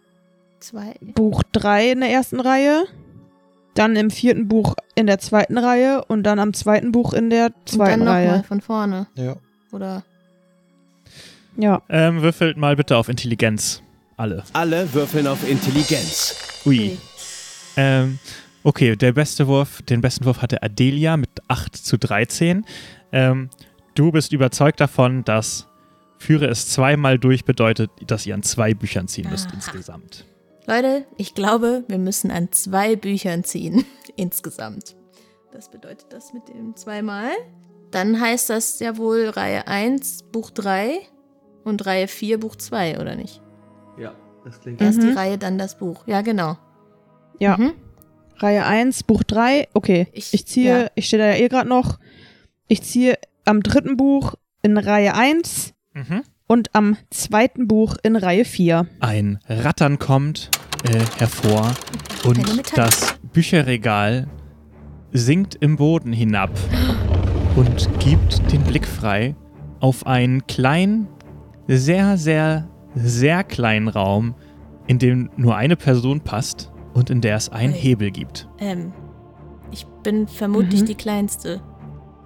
[0.59, 0.95] Zwei.
[1.01, 2.83] Buch 3 in der ersten Reihe,
[3.75, 7.45] dann im vierten Buch in der zweiten Reihe und dann am zweiten Buch in der
[7.47, 8.43] Und dann zweiten Reihe.
[8.43, 9.07] von vorne.
[9.15, 9.35] Ja.
[9.71, 10.03] Oder
[11.55, 11.81] Ja.
[11.89, 13.81] Ähm, würfelt mal bitte auf Intelligenz.
[14.19, 14.43] Alle.
[14.51, 16.35] Alle würfeln auf Intelligenz.
[16.65, 16.77] Ui.
[16.77, 16.97] Okay.
[17.77, 18.19] Ähm,
[18.63, 22.65] okay, der beste Wurf, den besten Wurf hatte Adelia mit 8 zu 13.
[23.13, 23.49] Ähm,
[23.95, 25.67] du bist überzeugt davon, dass
[26.17, 29.55] Führe es zweimal durch bedeutet, dass ihr an zwei Büchern ziehen müsst Aha.
[29.55, 30.25] insgesamt.
[30.67, 33.85] Leute, ich glaube, wir müssen an zwei Büchern ziehen.
[34.17, 34.97] Insgesamt.
[35.53, 37.31] Das bedeutet das mit dem zweimal.
[37.89, 40.99] Dann heißt das ja wohl Reihe 1, Buch 3
[41.63, 43.41] und Reihe 4, Buch 2, oder nicht?
[44.45, 45.17] Das klingt Erst die Mhm.
[45.17, 46.03] Reihe, dann das Buch.
[46.07, 46.57] Ja, genau.
[47.39, 47.57] Ja.
[47.57, 47.73] Mhm.
[48.37, 49.67] Reihe 1, Buch 3.
[49.73, 50.07] Okay.
[50.13, 50.87] Ich- Ich, ziehe, ja.
[50.95, 51.99] ich stehe da ja eh gerade noch.
[52.67, 56.21] Ich ziehe am dritten Buch in Reihe 1 Mhm.
[56.47, 58.87] und am zweiten Buch in Reihe 4.
[58.99, 60.49] Ein Rattern kommt
[60.85, 61.73] äh, hervor
[62.23, 64.27] und das Bücherregal
[65.11, 66.51] sinkt im Boden hinab.
[67.55, 69.35] und gibt den Blick frei
[69.81, 71.07] auf einen kleinen,
[71.67, 72.69] sehr, sehr,
[73.03, 74.35] sehr kleinen Raum,
[74.87, 77.79] in dem nur eine Person passt und in der es einen Ui.
[77.79, 78.47] Hebel gibt.
[78.59, 78.91] Ähm,
[79.71, 80.85] ich bin vermutlich Mhm.
[80.85, 81.61] die Kleinste.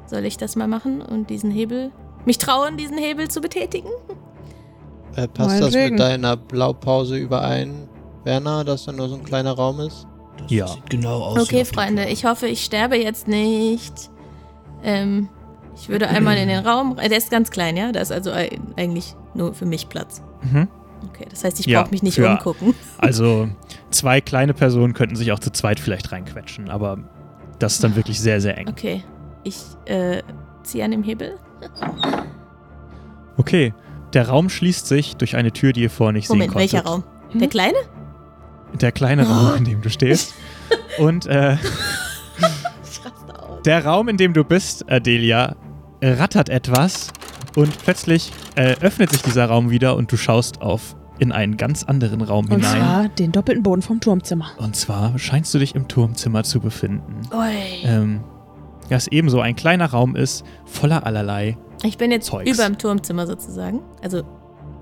[0.08, 1.92] Soll ich das mal machen und diesen Hebel,
[2.26, 3.90] mich trauen, diesen Hebel zu betätigen?
[5.16, 7.88] Äh, passt das mit deiner Blaupause überein,
[8.24, 10.08] Werner, dass da nur so ein kleiner Raum ist?
[10.38, 10.68] Das Ja.
[10.68, 11.42] sieht genau aus.
[11.44, 14.10] Okay, Freunde, ich hoffe, ich sterbe jetzt nicht.
[14.84, 15.30] Ähm,
[15.76, 16.98] ich würde einmal in den Raum.
[16.98, 17.92] äh, Der ist ganz klein, ja?
[17.92, 20.22] Da ist also ei- eigentlich nur für mich Platz.
[20.44, 20.68] Mhm.
[21.10, 22.74] Okay, das heißt, ich Ja, brauche mich nicht für- umgucken.
[22.98, 23.50] Also
[23.92, 26.98] zwei kleine Personen könnten sich auch zu zweit vielleicht reinquetschen, aber
[27.60, 28.68] das ist dann wirklich sehr, sehr eng.
[28.70, 29.04] Okay,
[29.44, 30.22] ich äh,
[30.64, 31.38] ziehe an dem Hebel.
[33.38, 33.74] Okay,
[34.14, 36.74] der Raum schließt sich durch eine Tür, die ihr vorher nicht Moment, sehen konntet.
[36.74, 37.04] welcher Raum?
[37.32, 37.40] Hm?
[37.40, 37.78] Der kleine?
[38.80, 40.34] Der kleine Raum, in dem du stehst.
[41.00, 41.58] Und äh,
[42.84, 43.62] Ich raste aus.
[43.64, 45.56] der Raum, in dem du bist, Adelia,
[46.02, 47.10] rattert etwas
[47.56, 51.84] und plötzlich äh, öffnet sich dieser Raum wieder und du schaust auf in einen ganz
[51.84, 52.82] anderen Raum Und hinein.
[52.82, 54.52] zwar den doppelten Boden vom Turmzimmer.
[54.58, 57.22] Und zwar scheinst du dich im Turmzimmer zu befinden.
[57.32, 57.86] Ui.
[57.86, 58.22] Ähm,
[58.90, 61.58] das ebenso ein kleiner Raum ist, voller allerlei.
[61.84, 62.50] Ich bin jetzt Zeugs.
[62.52, 63.82] über dem Turmzimmer sozusagen.
[64.02, 64.24] Also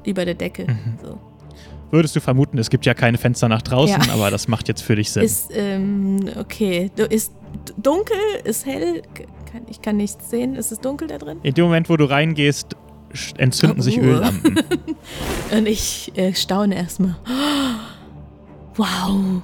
[0.05, 0.67] über der Decke.
[0.67, 0.97] Mhm.
[1.03, 1.19] So.
[1.91, 4.13] Würdest du vermuten, es gibt ja keine Fenster nach draußen, Ja.
[4.13, 5.24] aber das macht jetzt für dich Sinn.
[5.24, 6.89] Ist, ähm, okay.
[6.95, 7.34] Du, ist
[7.78, 8.15] dunkel,
[8.45, 9.01] ist hell.
[9.51, 10.55] Kann, ich kann nichts sehen.
[10.55, 11.39] Ist es dunkel da drin?
[11.43, 12.75] In dem Moment, wo du reingehst,
[13.37, 14.03] entzünden sich Oh.
[14.03, 14.59] Öllampen.
[15.55, 17.15] Und ich äh, staune erstmal.
[18.75, 19.41] Wow.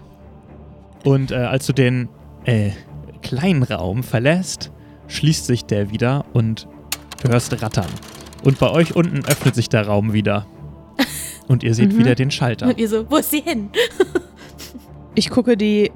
[1.03, 2.09] Und äh, als du den
[2.45, 2.71] äh,
[3.21, 4.71] kleinen Raum verlässt,
[5.07, 6.67] schließt sich der wieder und
[7.21, 7.87] du hörst Rattern.
[8.43, 10.45] Und bei euch unten öffnet sich der Raum wieder.
[11.47, 11.99] Und ihr seht Mhm.
[11.99, 12.67] wieder den Schalter.
[12.67, 13.69] Und ihr so, wo ist sie hin?
[15.15, 15.91] Ich gucke die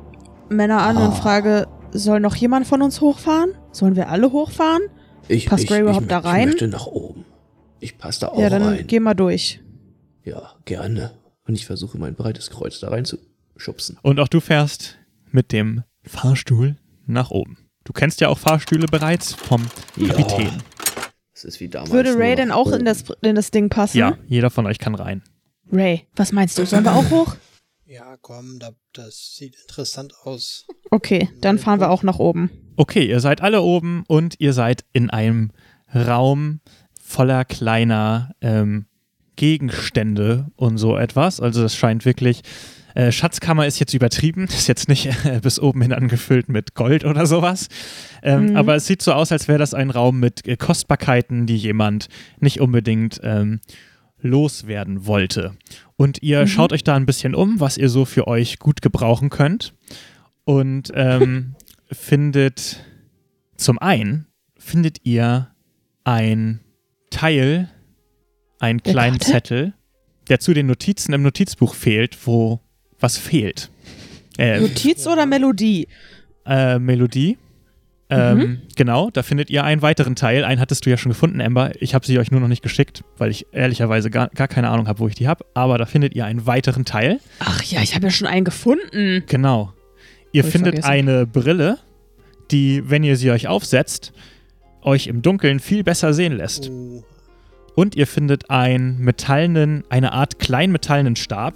[0.49, 1.05] Männer an Ah.
[1.07, 3.51] und frage, soll noch jemand von uns hochfahren?
[3.72, 4.84] Sollen wir alle hochfahren?
[5.28, 6.42] Ich, Passt ich, Gray überhaupt ich, da rein?
[6.42, 7.26] Ich möchte nach oben.
[7.80, 8.84] Ich passe da auch ja, dann rein.
[8.88, 9.62] geh mal durch.
[10.24, 11.12] Ja, gerne.
[11.48, 13.18] Und ich versuche mein breites Kreuz da rein zu
[13.58, 13.98] schubsen.
[14.02, 14.98] Und auch du fährst
[15.32, 17.58] mit dem Fahrstuhl nach oben.
[17.84, 19.66] Du kennst ja auch Fahrstühle bereits vom
[19.96, 20.52] Kapitän.
[21.34, 21.92] Das ist wie damals.
[21.92, 23.98] Würde Ray denn auch in das, in das Ding passen?
[23.98, 25.24] Ja, jeder von euch kann rein.
[25.72, 26.66] Ray, was meinst du?
[26.66, 27.36] Sollen wir auch hoch?
[27.92, 30.66] Ja, komm, da, das sieht interessant aus.
[30.92, 32.50] Okay, dann fahren wir auch nach oben.
[32.78, 35.52] Okay, ihr seid alle oben und ihr seid in einem
[35.94, 36.62] Raum
[37.02, 38.86] voller kleiner ähm,
[39.36, 41.42] Gegenstände und so etwas.
[41.42, 42.44] Also das scheint wirklich.
[42.96, 47.04] Äh, Schatzkammer ist jetzt übertrieben, ist jetzt nicht äh, bis oben hin angefüllt mit Gold
[47.04, 47.68] oder sowas.
[48.24, 48.56] Ähm, Mhm.
[48.56, 52.08] Aber es sieht so aus, als wäre das ein Raum mit äh, Kostbarkeiten, die jemand
[52.39, 53.60] nicht unbedingt ähm,
[54.22, 55.58] loswerden wollte.
[56.02, 56.47] Und ihr Mhm.
[56.47, 59.74] schaut euch da ein bisschen um, was ihr so für euch gut gebrauchen könnt.
[60.45, 61.56] Und ähm,
[61.91, 62.84] findet
[63.56, 64.26] zum einen
[64.58, 65.52] findet ihr
[66.04, 66.60] ein
[67.12, 67.70] Teil,
[68.60, 69.32] einen kleinen warte.
[69.32, 69.74] Zettel,
[70.30, 72.60] der zu den Notizen im Notizbuch fehlt, wo
[72.99, 73.70] was fehlt.
[74.38, 75.88] Äh, Notiz oder Melodie?
[76.45, 77.38] äh, Melodie.
[78.12, 80.43] Ähm, Genau, da findet ihr einen weiteren Teil.
[80.43, 81.72] Einen hattest du ja schon gefunden, Amber.
[81.80, 84.88] Ich habe sie euch nur noch nicht geschickt, weil ich ehrlicherweise gar, gar keine Ahnung
[84.88, 85.45] habe, wo ich die habe.
[85.53, 87.20] Aber da findet ihr einen weiteren Teil.
[87.39, 89.24] Ach ja, ich habe ja schon einen gefunden.
[89.28, 89.74] Genau.
[90.32, 90.89] Ihr Hab findet vergessen.
[90.91, 91.78] eine Brille,
[92.51, 94.14] die, wenn ihr sie euch aufsetzt,
[94.82, 96.70] euch im Dunkeln viel besser sehen lässt.
[96.70, 97.03] Uh,
[97.76, 101.53] Und ihr findet einen metallenen, eine Art kleinen metallenen Stab,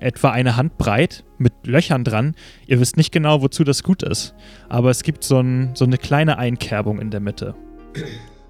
[0.00, 1.23] etwa eine Hand breit,
[1.66, 2.34] Löchern dran.
[2.66, 4.34] Ihr wisst nicht genau, wozu das gut ist.
[4.68, 7.54] Aber es gibt so, ein, so eine kleine Einkerbung in der Mitte.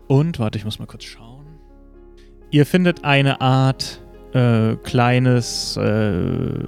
[0.07, 1.47] Und, warte, ich muss mal kurz schauen.
[2.51, 4.01] Ihr findet eine Art
[4.33, 6.65] äh, kleines, äh,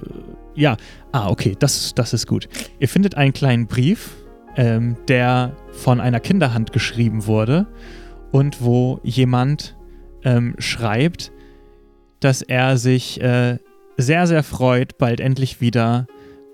[0.55, 0.77] ja,
[1.11, 2.47] ah, okay, das, das ist gut.
[2.79, 4.15] Ihr findet einen kleinen Brief,
[4.55, 7.67] ähm, der von einer Kinderhand geschrieben wurde
[8.31, 9.77] und wo jemand
[10.23, 11.31] ähm, schreibt,
[12.19, 13.57] dass er sich äh,
[13.97, 16.07] sehr, sehr freut, bald endlich wieder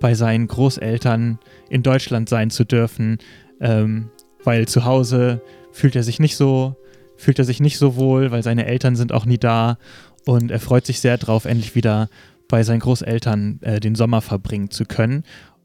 [0.04, 1.40] bei seinen Großeltern
[1.70, 3.20] in Deutschland sein zu dürfen,
[3.62, 4.10] ähm,
[4.44, 5.42] weil zu Hause
[5.72, 6.76] fühlt er sich nicht so,
[7.16, 9.78] fühlt er sich nicht so wohl, weil seine Eltern sind auch nie da
[10.26, 12.10] und er freut sich sehr drauf, endlich wieder
[12.50, 15.24] bei seinen Großeltern äh, den Sommer verbringen zu können.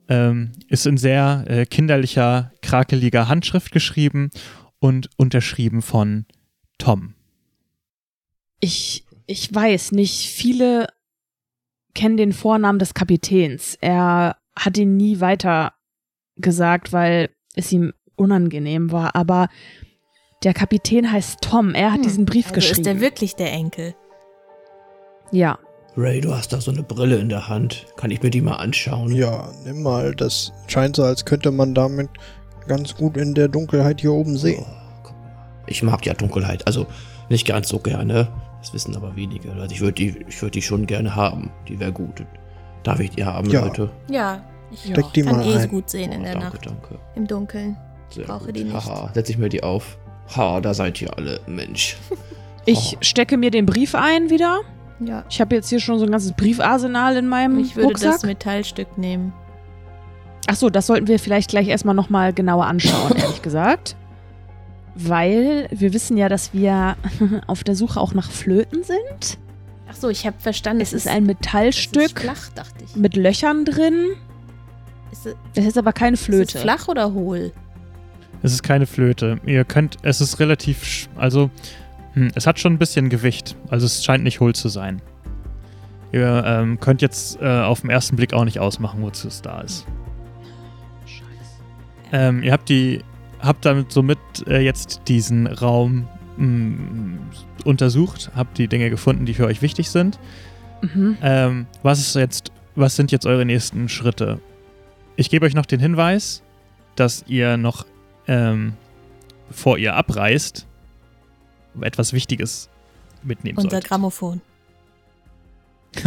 [0.08, 4.30] Ähm, ist in sehr äh, kinderlicher, krakeliger Handschrift geschrieben
[4.78, 6.26] und unterschrieben von
[6.78, 7.14] Tom.
[8.60, 10.86] Ich, ich weiß nicht, viele
[11.94, 13.76] kennen den Vornamen des Kapitäns.
[13.80, 15.72] Er hat ihn nie weiter
[16.36, 19.14] gesagt, weil es ihm unangenehm war.
[19.16, 19.48] Aber
[20.44, 21.74] der Kapitän heißt Tom.
[21.74, 22.78] Er hat Hm, diesen Brief also geschrieben.
[22.80, 23.94] ist der wirklich der Enkel?
[25.32, 25.58] ja.
[25.96, 27.86] Ray, du hast da so eine Brille in der Hand.
[27.96, 29.10] Kann ich mir die mal anschauen?
[29.10, 30.14] ja, nimm mal.
[30.14, 32.08] Das scheint so, als könnte man damit
[32.68, 34.64] ganz gut in der Dunkelheit hier oben sehen.
[34.64, 35.10] Oh.
[35.66, 36.86] Ich mag ja Dunkelheit, also
[37.30, 38.28] nicht ganz so gerne.
[38.60, 39.52] Das wissen aber wenige.
[39.52, 41.50] Also ich würde die, ich würd die schon gerne haben.
[41.68, 42.24] Die wäre gut.
[42.82, 43.64] Darf ich die haben, Ja.
[43.64, 43.90] Leute?
[44.10, 46.66] Ja, ich Steck die kann mal eh so gut sehen in Oh, der danke, Nacht.
[46.66, 46.98] danke.
[47.14, 47.76] Im Dunkeln.
[48.10, 48.56] Sehr brauche gut.
[48.56, 48.74] die nicht.
[48.74, 49.98] Haha, setze ich mir die auf.
[50.36, 51.96] Ha, da seid ihr alle, Mensch.
[52.66, 52.98] Ich Oh.
[53.00, 54.60] stecke mir den Brief ein wieder.
[55.00, 55.24] Ja.
[55.30, 58.12] Ich habe jetzt hier schon so ein ganzes Briefarsenal in meinem Ich würde Rucksack.
[58.12, 59.32] das Metallstück nehmen.
[60.46, 63.96] Achso, das sollten wir vielleicht gleich erstmal nochmal genauer anschauen, ehrlich gesagt.
[65.00, 66.96] Weil wir wissen ja, dass wir
[67.46, 69.38] auf der Suche auch nach Flöten sind.
[69.90, 70.82] Ach so, ich habe verstanden.
[70.82, 72.96] Es ist ein es ist Metallstück flach, dachte ich.
[72.96, 74.06] mit Löchern drin.
[75.12, 76.58] Ist es, Es ist aber keine ist es Flöte.
[76.58, 77.52] flach oder hohl?
[78.42, 79.40] Es ist keine Flöte.
[79.46, 81.50] Ihr könnt, es ist relativ, sch- also,
[82.14, 83.56] hm, es hat schon ein bisschen Gewicht.
[83.68, 85.00] Also es scheint nicht hohl zu sein.
[86.12, 89.60] Ihr ähm, könnt jetzt äh, auf den ersten Blick auch nicht ausmachen, wozu es da
[89.60, 89.86] ist.
[92.12, 93.02] Ähm, ihr habt die,
[93.40, 97.18] habt damit somit äh, jetzt diesen Raum mh,
[97.64, 100.18] untersucht, habt die Dinge gefunden, die für euch wichtig sind.
[100.82, 101.16] Mhm.
[101.22, 104.40] Ähm, was ist jetzt, was sind jetzt eure nächsten Schritte?
[105.16, 106.42] Ich gebe euch noch den Hinweis,
[106.96, 107.86] dass ihr noch,
[108.26, 108.74] ähm,
[109.48, 110.66] bevor ihr abreist,
[111.80, 112.68] etwas Wichtiges
[113.22, 113.88] mitnehmen Unser solltet.
[113.88, 114.40] Grammophon.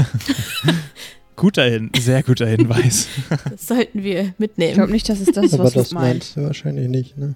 [1.36, 3.08] Guter Hin, sehr guter Hinweis.
[3.50, 4.74] Das sollten wir Ich mitnehmen.
[4.76, 6.08] glaube nicht, dass es das ist, Aber was das meint.
[6.08, 7.36] meinst du wahrscheinlich nicht, ne?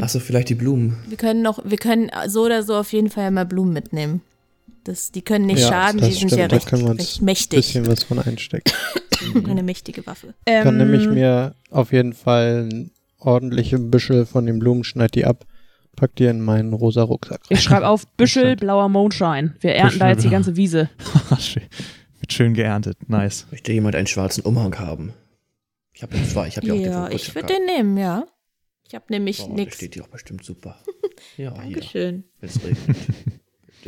[0.00, 0.96] Achso, vielleicht die Blumen.
[1.08, 4.20] Wir können noch, wir können so oder so auf jeden Fall mal Blumen mitnehmen.
[4.84, 6.90] Das, die können nicht Ja, schaden, das die sind stimmt, ja da recht, können wir
[6.90, 7.56] uns recht Ein mächtig.
[7.58, 8.72] bisschen was von einstecken.
[9.46, 10.34] Eine mächtige Waffe.
[10.46, 15.14] Ähm, Dann nehme ich mir auf jeden Fall ein ordentliche Büschel von den Blumen, schneid
[15.14, 15.44] die ab,
[15.96, 17.40] pack die in meinen rosa Rucksack.
[17.48, 19.56] Ich schreibe auf Büschel blauer Mondschein.
[19.60, 20.88] Wir ernten Büschel da jetzt die ganze Wiese.
[21.38, 21.62] Schön-
[22.20, 23.08] Wird schön geerntet.
[23.08, 23.46] Nice.
[23.50, 25.12] Möchte jemand einen schwarzen Umhang haben?
[25.92, 26.48] Ich habe ja zwei.
[26.48, 28.26] Ich habe ja, auch den Ja, von ich würde den nehmen, ja.
[28.86, 29.76] Ich habe nämlich Oh, der nichts.
[29.76, 30.78] steht hier auch bestimmt super.
[31.36, 32.24] Ja, hier, Dankeschön.
[32.40, 32.96] wenn es regnet.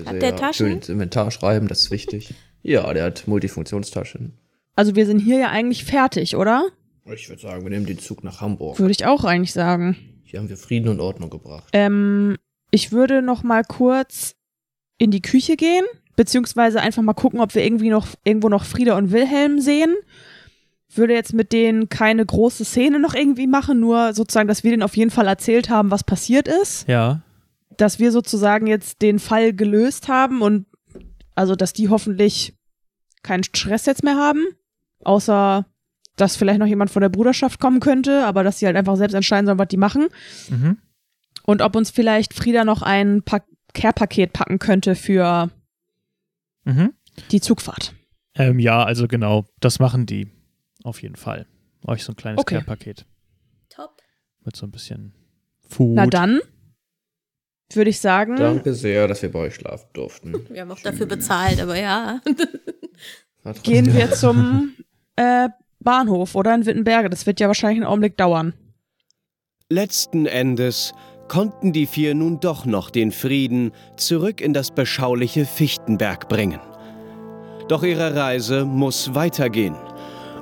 [0.06, 0.66] Hat der Taschen?
[0.66, 2.34] Schön ins Inventar schreiben, das ist wichtig.
[2.62, 4.36] Ja, der hat Multifunktionstaschen.
[4.74, 6.68] Also wir sind hier ja eigentlich fertig, oder?
[7.12, 8.78] Ich würde sagen, wir nehmen den Zug nach Hamburg.
[8.80, 9.96] Würde ich auch eigentlich sagen.
[10.24, 11.68] Hier haben wir Frieden und Ordnung gebracht.
[11.72, 12.36] Ähm,
[12.72, 14.34] ich würde noch mal kurz
[14.98, 15.84] in die Küche gehen,
[16.20, 19.96] beziehungsweise einfach mal gucken, ob wir irgendwie noch irgendwo noch Frieda und Wilhelm sehen.
[20.94, 24.82] Würde jetzt mit denen keine große Szene noch irgendwie machen, nur sozusagen, dass wir denen
[24.82, 26.86] auf jeden Fall erzählt haben, was passiert ist.
[26.86, 27.22] Ja.
[27.78, 30.66] Dass wir sozusagen jetzt den Fall gelöst haben und
[31.34, 32.54] also, dass die hoffentlich
[33.22, 34.44] keinen Stress jetzt mehr haben.
[35.02, 35.64] Außer,
[36.16, 39.14] dass vielleicht noch jemand von der Bruderschaft kommen könnte, aber dass sie halt einfach selbst
[39.14, 40.08] entscheiden sollen, was die machen.
[40.50, 40.76] Mhm.
[41.44, 43.40] Und ob uns vielleicht Frieda noch ein pa
[43.72, 45.48] Care-Paket packen könnte für
[46.64, 46.92] Mhm.
[47.30, 47.94] die Zugfahrt.
[48.34, 50.30] Ähm, ja, also genau, das machen die.
[50.84, 51.46] Auf jeden Fall.
[51.86, 52.56] Euch so ein kleines Okay.
[52.56, 53.06] Care-Paket
[53.68, 53.96] Top.
[54.44, 55.14] mit so ein bisschen
[55.68, 55.94] Food.
[55.96, 56.40] Na dann
[57.72, 60.34] würde ich sagen, Danke sehr, dass wir bei euch schlafen durften.
[60.50, 62.20] Wir haben auch dafür bezahlt, aber ja.
[63.62, 64.74] Gehen wir zum
[65.16, 65.48] äh,
[65.78, 67.08] Bahnhof oder in Wittenberge.
[67.08, 68.52] Das wird ja wahrscheinlich einen Augenblick dauern.
[69.70, 70.92] Letzten Endes
[71.30, 76.58] konnten die vier nun doch noch den Frieden zurück in das beschauliche Fichtenberg bringen.
[77.68, 79.76] Doch ihre Reise muss weitergehen.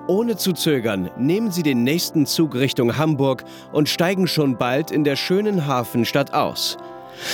[0.06, 5.04] Ohne zu zögern nehmen sie den nächsten Zug Richtung Hamburg und steigen schon bald in
[5.04, 6.78] der schönen Hafenstadt aus.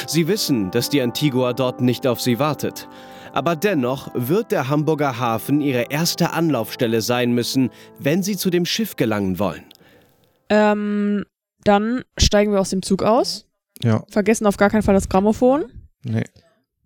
[0.09, 2.89] Sie wissen, dass die Antigua dort nicht auf sie wartet.
[3.33, 8.67] Aber dennoch wird der Hamburger Hafen ihre erste Anlaufstelle sein müssen, wenn sie zu dem
[8.67, 9.63] Schiff gelangen wollen.
[10.49, 11.25] Ähm,
[11.65, 13.47] dann steigen wir aus dem Zug aus.
[13.83, 15.65] Ja, Vergessen auf gar keinen Fall das Grammophon.
[16.05, 16.25] nee.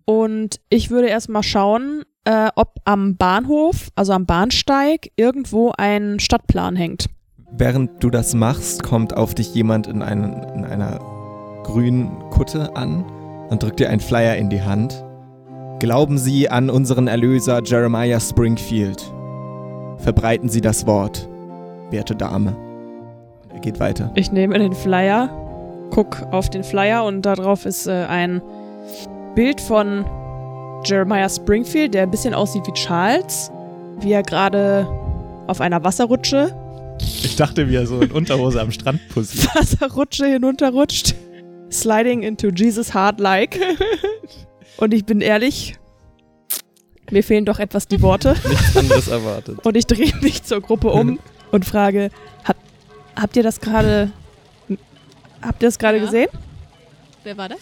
[0.05, 6.75] Und ich würde erstmal schauen, äh, ob am Bahnhof, also am Bahnsteig, irgendwo ein Stadtplan
[6.75, 7.05] hängt.
[7.51, 10.99] Während du das machst, kommt auf dich jemand in, einen, in einer
[11.63, 13.03] grünen Kutte an
[13.49, 15.03] und drückt dir einen Flyer in die Hand.
[15.79, 19.01] Glauben Sie an unseren Erlöser Jeremiah Springfield.
[19.97, 21.29] Verbreiten Sie das Wort,
[21.91, 22.68] werte Dame.
[23.53, 24.11] Er geht weiter.
[24.15, 25.29] Ich nehme den Flyer,
[25.91, 28.41] guck auf den Flyer und da drauf ist äh, ein
[29.35, 30.05] Bild von
[30.85, 33.51] Jeremiah Springfield, der ein bisschen aussieht wie Charles,
[33.99, 34.87] wie er gerade
[35.47, 36.55] auf einer Wasserrutsche,
[37.01, 39.53] Ich dachte, wie er so in Unterhose am Strand posiert.
[39.55, 41.15] Wasserrutsche hinunterrutscht.
[41.71, 43.59] Sliding into Jesus Heart like.
[44.77, 45.75] Und ich bin ehrlich,
[47.11, 48.35] mir fehlen doch etwas die Worte.
[48.47, 49.65] Nichts anderes erwartet.
[49.65, 51.19] Und ich drehe mich zur Gruppe um
[51.51, 52.11] und frage,
[52.45, 52.55] hab,
[53.19, 54.11] habt ihr das gerade
[55.41, 56.05] habt ihr das gerade Ja.
[56.05, 56.29] gesehen?
[57.23, 57.59] Wer war das?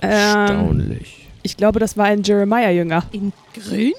[0.00, 1.28] Ähm, Erstaunlich.
[1.42, 3.04] ich glaube, das war ein Jeremiah-Jünger.
[3.12, 3.92] In grün?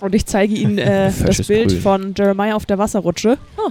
[0.00, 1.80] Und ich zeige ihnen äh, das Bild Grün.
[1.80, 3.70] von Jeremiah auf der Wasserrutsche Oh.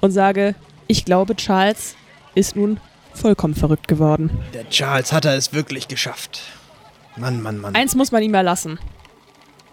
[0.00, 0.54] und sage,
[0.86, 1.94] ich glaube, Charles
[2.34, 2.80] ist nun
[3.14, 4.30] vollkommen verrückt geworden.
[4.54, 6.40] Der Charles hat er es wirklich geschafft.
[7.16, 7.74] Mann, Mann, Mann.
[7.74, 8.78] Eins muss man ihm ja lassen.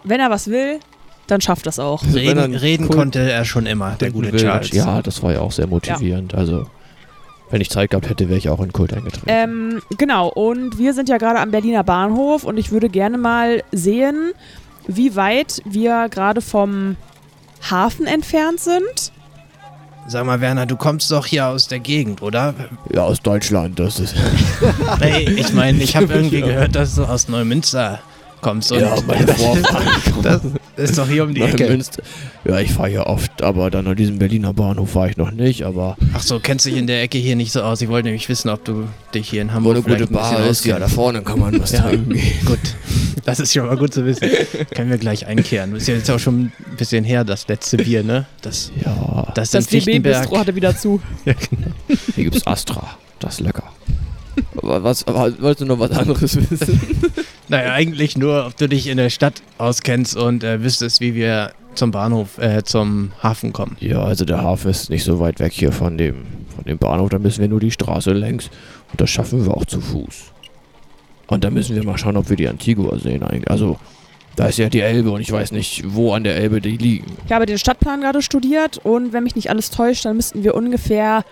[0.04, 0.80] Wenn er was will,
[1.26, 2.02] dann schafft das auch.
[2.02, 4.70] Also Reden, reden Kult konnte er schon immer, der gute will, Charles.
[4.72, 6.34] Ja, das war ja auch sehr motivierend.
[6.34, 6.66] Also,
[7.50, 9.26] wenn ich Zeit gehabt hätte, wäre ich auch in den Kult eingetreten.
[9.28, 13.62] Ähm, genau, und wir sind ja gerade am Berliner Bahnhof und ich würde gerne mal
[13.72, 14.32] sehen,
[14.88, 16.96] wie weit wir gerade vom
[17.70, 19.12] Hafen entfernt sind.
[20.08, 22.54] Sag mal, Werner, du kommst doch hier aus der Gegend, oder?
[22.94, 24.14] ja, aus Deutschland, das ist.
[25.00, 26.46] Hey, ich meine, ich habe irgendwie Ja.
[26.46, 27.98] gehört, dass du aus Neumünster
[28.40, 28.72] kommst.
[28.72, 29.86] Und Ja, meine Vorfahren
[30.22, 30.40] das
[30.76, 31.68] ist doch hier um die nach Ecke.
[31.68, 32.02] Münster.
[32.44, 35.64] Ja, ich fahre hier oft, aber dann an diesem Berliner Bahnhof war ich noch nicht,
[35.64, 37.80] aber Ach so, kennst dich in der Ecke hier nicht so aus.
[37.80, 38.84] Ich wollte nämlich wissen, ob du
[39.14, 41.72] dich hier in wo Hamburg eine gute Bar ist, ja, da vorne kann man was
[41.72, 41.82] Ja.
[41.82, 42.20] trinken.
[42.44, 42.58] Gut,
[43.24, 44.28] das ist schon mal gut zu wissen.
[44.74, 45.74] Können wir gleich einkehren.
[45.74, 48.26] Ist ja jetzt auch schon ein bisschen her, das letzte Bier, ne?
[48.42, 49.66] Das, Ja, das, Das.
[49.66, 51.00] DB-Bistro hatte wieder zu.
[52.14, 52.96] hier gibt's Astra.
[53.18, 53.64] Das ist lecker.
[54.56, 56.80] Aber was, aber wolltest du noch was anderes wissen?
[57.48, 61.52] Naja, eigentlich nur, ob du dich in der Stadt auskennst und äh, wüsstest, wie wir
[61.76, 63.76] zum Bahnhof, äh, zum Hafen kommen.
[63.78, 67.10] Ja, also der Hafen ist nicht so weit weg hier von dem, von dem Bahnhof.
[67.10, 68.50] Da müssen wir nur die Straße längs.
[68.90, 70.32] Und das schaffen wir auch zu Fuß.
[71.28, 73.50] Und da müssen wir mal schauen, ob wir die Antigua sehen eigentlich.
[73.50, 73.78] Also,
[74.34, 77.16] da ist ja die Elbe und ich weiß nicht, wo an der Elbe die liegen.
[77.26, 80.54] Ich habe den Stadtplan gerade studiert und wenn mich nicht alles täuscht, dann müssten wir
[80.54, 81.24] ungefähr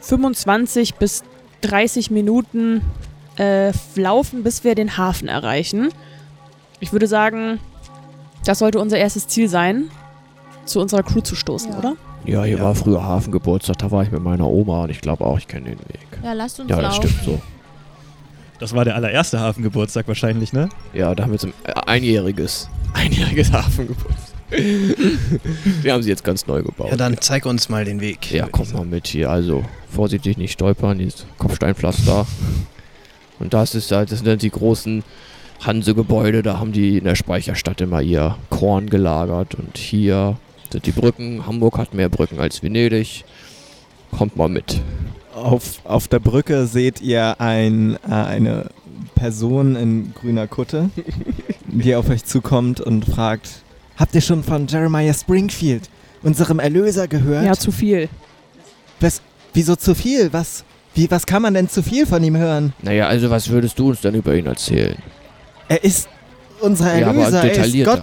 [0.00, 1.24] 25 bis
[1.62, 2.82] 30 Minuten
[3.38, 5.88] äh, laufen, bis wir den Hafen erreichen.
[6.80, 7.58] Ich würde sagen,
[8.44, 9.84] das sollte unser erstes Ziel sein,
[10.64, 11.78] zu unserer Crew zu stoßen, Ja.
[11.78, 11.96] oder?
[12.24, 12.64] Ja, hier Ja.
[12.64, 15.66] war früher Hafengeburtstag, da war ich mit meiner Oma und ich glaube auch, ich kenne
[15.70, 16.00] den Weg.
[16.22, 17.08] Ja, lasst uns Ja, das laufen.
[17.08, 17.40] stimmt so.
[18.58, 20.68] Das war der allererste Hafengeburtstag wahrscheinlich, ne?
[20.94, 24.34] Ja, da haben wir zum äh, einjähriges, einjähriges Hafengeburtstag.
[24.50, 26.90] die haben sie jetzt ganz neu gebaut.
[26.90, 28.30] Ja, dann zeig uns mal den Weg.
[28.32, 29.28] Ja, komm mal mit hier.
[29.30, 29.64] Also,
[29.96, 32.26] vorsichtig nicht stolpern, dieses Kopfsteinpflaster.
[33.38, 35.02] Und das ist halt, das sind dann die großen
[35.64, 39.54] Hanse-Gebäude, da haben die in der Speicherstadt immer ihr Korn gelagert.
[39.54, 40.36] Und hier
[40.70, 41.46] sind die Brücken.
[41.46, 43.24] Hamburg hat mehr Brücken als Venedig.
[44.16, 44.80] Kommt mal mit.
[45.34, 48.70] Auf, auf der Brücke seht ihr ein, äh, eine
[49.14, 50.90] Person in grüner Kutte,
[51.66, 53.62] die auf euch zukommt und fragt:
[53.96, 55.88] Habt ihr schon von Jeremiah Springfield,
[56.22, 57.44] unserem Erlöser, gehört?
[57.44, 58.08] Ja, zu viel.
[59.00, 59.20] Was,
[59.56, 60.32] wieso zu viel?
[60.32, 62.72] Was, wie, was kann man denn zu viel von ihm hören?
[62.82, 64.96] Naja, also was würdest du uns denn über ihn erzählen?
[65.68, 66.08] Er ist
[66.60, 67.44] unser ja, aber Erlöser.
[67.44, 67.84] er ist.
[67.84, 68.02] Gott.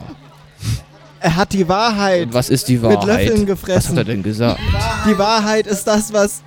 [1.19, 3.29] Er hat die Wahrheit Und was ist die mit Wahrheit?
[3.29, 3.97] Löffeln Was hat gefressen.
[3.97, 4.59] er denn gesagt?
[5.07, 6.43] Die Wahrheit ist das, was,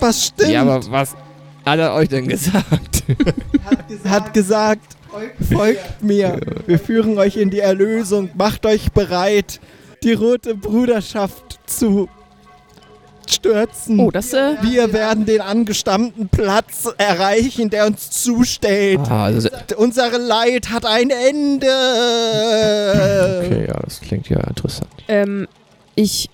[0.00, 0.50] was stimmt.
[0.50, 1.14] Ja, aber was
[1.64, 3.04] hat er euch denn gesagt?
[4.04, 4.96] hat gesagt,
[5.50, 6.40] folgt mir.
[6.66, 8.28] Wir führen euch in die Erlösung.
[8.34, 9.60] Macht euch bereit,
[10.02, 12.08] die rote Bruderschaft zu
[13.28, 14.00] stürzen.
[14.00, 19.00] Oh, das, äh, Wir werden den angestammten Platz erreichen, der uns zusteht.
[19.08, 21.66] Ah, also, Unsere Leid hat ein Ende.
[23.44, 24.88] okay, ja, das klingt ja interessant.
[25.08, 25.46] ähm,
[25.94, 26.30] ich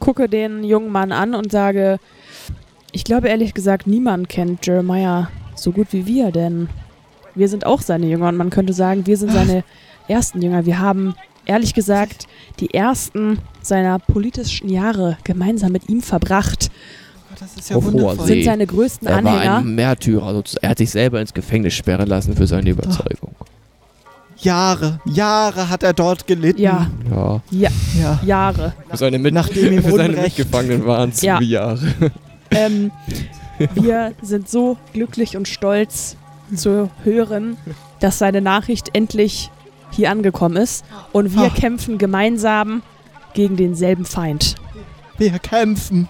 [0.00, 1.98] gucke den jungen Mann an und sage,
[2.92, 6.68] ich glaube ehrlich gesagt, niemand kennt Jeremiah so gut wie wir, denn
[7.34, 9.62] wir sind auch seine Jünger und man könnte sagen, wir sind seine
[10.08, 10.66] ersten Jünger.
[10.66, 11.14] Wir haben
[11.46, 12.26] ehrlich gesagt
[12.60, 16.70] die ersten seiner politischen Jahre gemeinsam mit ihm verbracht,
[17.40, 18.26] Das ist ja Auf wundervoll.
[18.26, 19.56] sind seine größten Er war Anhänger.
[19.58, 20.32] ein Märtyrer.
[20.34, 20.64] sozusagen.
[20.64, 23.34] Er hat sich selber ins Gefängnis sperren lassen für seine Überzeugung.
[24.38, 26.60] Jahre, Jahre hat er dort gelitten.
[26.60, 27.40] Ja, Ja.
[27.50, 27.70] ja,
[28.00, 28.20] Ja.
[28.24, 28.74] Jahre.
[28.90, 31.40] Für seine, Mit Nachdem ihm für seine Mitgefangenen waren es Ja.
[31.40, 31.80] Jahre.
[32.56, 32.92] Ähm,
[33.74, 36.14] wir sind so glücklich und stolz
[36.54, 37.56] zu hören,
[37.98, 39.50] dass seine Nachricht endlich
[39.94, 40.84] hier angekommen ist.
[41.12, 41.54] Und wir Ach.
[41.54, 42.82] kämpfen gemeinsam
[43.34, 44.54] gegen denselben Feind.
[45.18, 46.08] Wir kämpfen.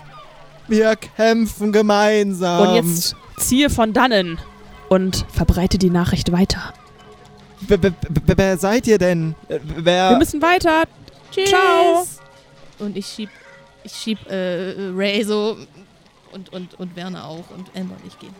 [0.68, 2.68] Wir kämpfen gemeinsam.
[2.68, 4.38] Und jetzt ziehe von dannen
[4.88, 6.72] und verbreite die Nachricht weiter.
[7.60, 7.92] Wer, wer,
[8.26, 9.34] wer- wer seid ihr denn?
[9.48, 10.18] Äh, Wir Wer.
[10.18, 10.84] müssen weiter.
[11.30, 11.48] Tschüss.
[11.50, 12.04] Ciao.
[12.78, 13.30] Und ich schieb,
[13.84, 15.56] ich schieb äh, Ray so
[16.32, 18.34] und, und, und Werner auch und Emma und ich gehen.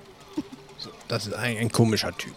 [1.09, 2.35] Das ist ein, ein komischer Typ.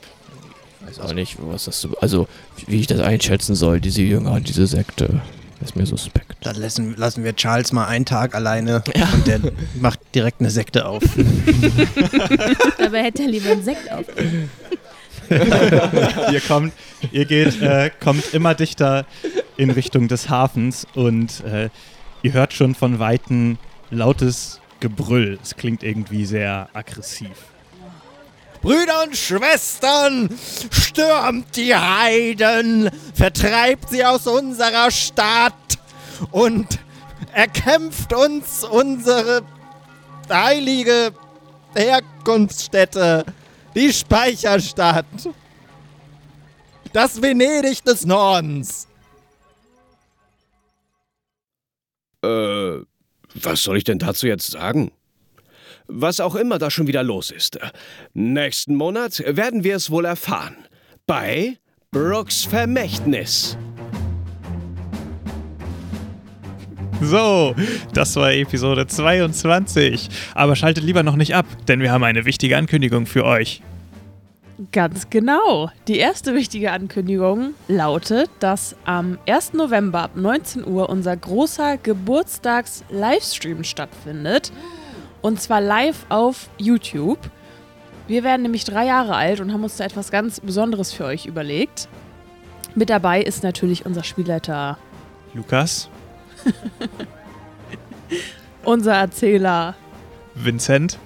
[0.81, 2.27] Ich weiß auch nicht, was das so, also
[2.67, 5.21] wie ich das einschätzen soll, diese Jünger und diese Sekte.
[5.59, 6.35] Ist mir suspekt.
[6.41, 9.39] Dann lassen, lassen wir Charles mal einen Tag alleine und der
[9.79, 11.01] macht direkt eine Sekte auf.
[12.77, 14.05] Dabei hätte er lieber einen Sekt auf.
[15.29, 16.73] ihr kommt,
[17.11, 19.07] ihr geht, äh, kommt immer dichter
[19.57, 21.69] in Richtung des Hafens und äh,
[22.21, 23.57] ihr hört schon von Weitem
[23.89, 25.39] lautes Gebrüll.
[25.41, 27.31] Es klingt irgendwie sehr aggressiv.
[28.67, 30.29] Brüder und Schwestern,
[30.71, 35.53] stürmt die Heiden, vertreibt sie aus unserer Stadt
[36.31, 36.67] und
[37.31, 39.41] erkämpft uns unsere
[40.29, 41.13] heilige
[41.75, 43.23] Herkunftsstätte,
[43.73, 45.05] die Speicherstadt,
[46.91, 48.85] das Venedig des Nordens.
[52.21, 52.79] Äh,
[53.33, 54.91] was soll ich denn dazu jetzt sagen?
[55.87, 57.57] Was auch immer da schon wieder los ist.
[58.13, 60.57] Nächsten Monat werden wir es wohl erfahren.
[61.05, 61.57] Bei
[61.91, 63.57] Brooks Vermächtnis.
[67.01, 67.55] So,
[67.93, 70.09] das war Episode 22.
[70.33, 73.61] Aber schaltet lieber noch nicht ab, denn wir haben eine wichtige Ankündigung für euch.
[74.71, 75.69] Ganz genau.
[75.87, 79.53] Die erste wichtige Ankündigung lautet, dass am 1.
[79.53, 84.51] November ab 19 Uhr unser großer Geburtstags-Livestream stattfindet.
[85.27, 87.19] Und zwar live auf YouTube.
[88.07, 91.25] Wir werden nämlich drei Jahre alt und haben uns da etwas ganz Besonderes für euch
[91.25, 91.89] überlegt.
[92.75, 94.77] Mit dabei ist natürlich unser Spielleiter,
[95.33, 95.89] Lukas,
[98.63, 99.75] unser Erzähler
[100.33, 100.97] Vincent,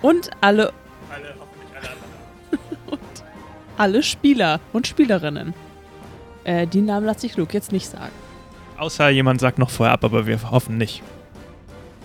[0.00, 0.72] und alle.
[2.86, 3.00] und
[3.76, 5.52] alle Spieler und Spielerinnen.
[6.44, 8.12] Äh, die Namen lasse ich Luke jetzt nicht sagen.
[8.78, 11.02] außer jemand sagt noch vorher ab, aber wir hoffen nicht.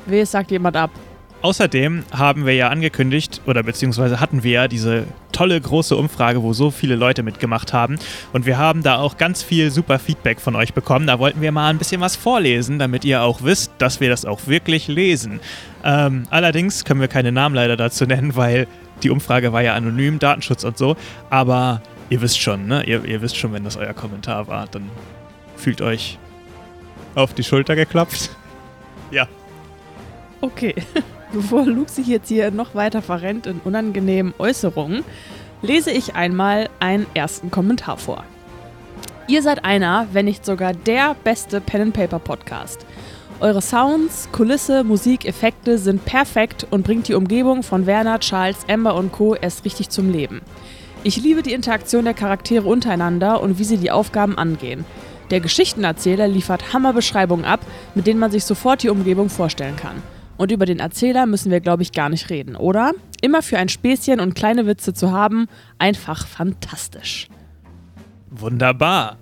[0.07, 0.91] Wer sagt jemand ab?
[1.41, 6.53] Außerdem haben wir ja angekündigt, oder beziehungsweise hatten wir ja diese tolle große Umfrage, wo
[6.53, 7.97] so viele Leute mitgemacht haben.
[8.31, 11.07] Und wir haben da auch ganz viel super Feedback von euch bekommen.
[11.07, 14.23] Da wollten wir mal ein bisschen was vorlesen, damit ihr auch wisst, dass wir das
[14.23, 15.39] auch wirklich lesen.
[15.83, 18.67] Ähm, allerdings können wir keine Namen leider dazu nennen, weil
[19.01, 20.95] die Umfrage war ja anonym, Datenschutz und so.
[21.31, 22.83] Aber ihr wisst schon, ne?
[22.83, 24.89] Ihr, ihr wisst schon, wenn das euer Kommentar war, dann
[25.55, 26.19] fühlt euch
[27.15, 28.29] auf die Schulter geklopft.
[29.13, 29.27] Ja.
[30.39, 30.73] Okay.
[31.33, 35.05] Bevor Luke sich jetzt hier noch weiter verrennt in unangenehmen Äußerungen,
[35.61, 38.25] lese ich einmal einen ersten Kommentar vor.
[39.27, 42.85] Ihr seid einer, wenn nicht sogar der beste Pen and Paper Podcast.
[43.39, 48.95] Eure Sounds, Kulisse, Musik, Effekte sind perfekt und bringt die Umgebung von Werner, Charles, Amber
[48.95, 49.33] und Co.
[49.35, 50.41] erst richtig zum Leben.
[51.03, 54.83] Ich liebe die Interaktion der Charaktere untereinander und wie sie die Aufgaben angehen.
[55.29, 57.61] Der Geschichtenerzähler liefert Hammerbeschreibungen ab,
[57.95, 60.03] mit denen man sich sofort die Umgebung vorstellen kann.
[60.41, 62.93] Und über den Erzähler müssen wir, glaube ich, gar nicht reden, oder?
[63.21, 67.27] Immer für ein Späßchen und kleine Witze zu haben, einfach fantastisch.
[68.31, 69.17] Wunderbar.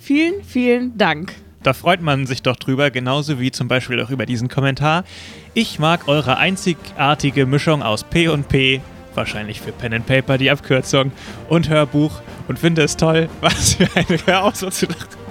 [0.00, 1.34] Vielen, vielen Dank.
[1.62, 5.04] Da freut man sich doch drüber, genauso wie zum Beispiel auch über diesen Kommentar.
[5.52, 8.80] Ich mag eure einzigartige Mischung aus P und P,
[9.14, 11.12] wahrscheinlich für Pen and Paper die Abkürzung,
[11.50, 15.21] und Hörbuch und finde es toll, was für eine Herausforderung zu lachen.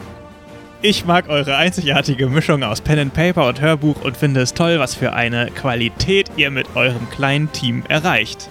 [0.84, 4.80] Ich mag eure einzigartige Mischung aus Pen and Paper und Hörbuch und finde es toll,
[4.80, 8.50] was für eine Qualität ihr mit eurem kleinen Team erreicht.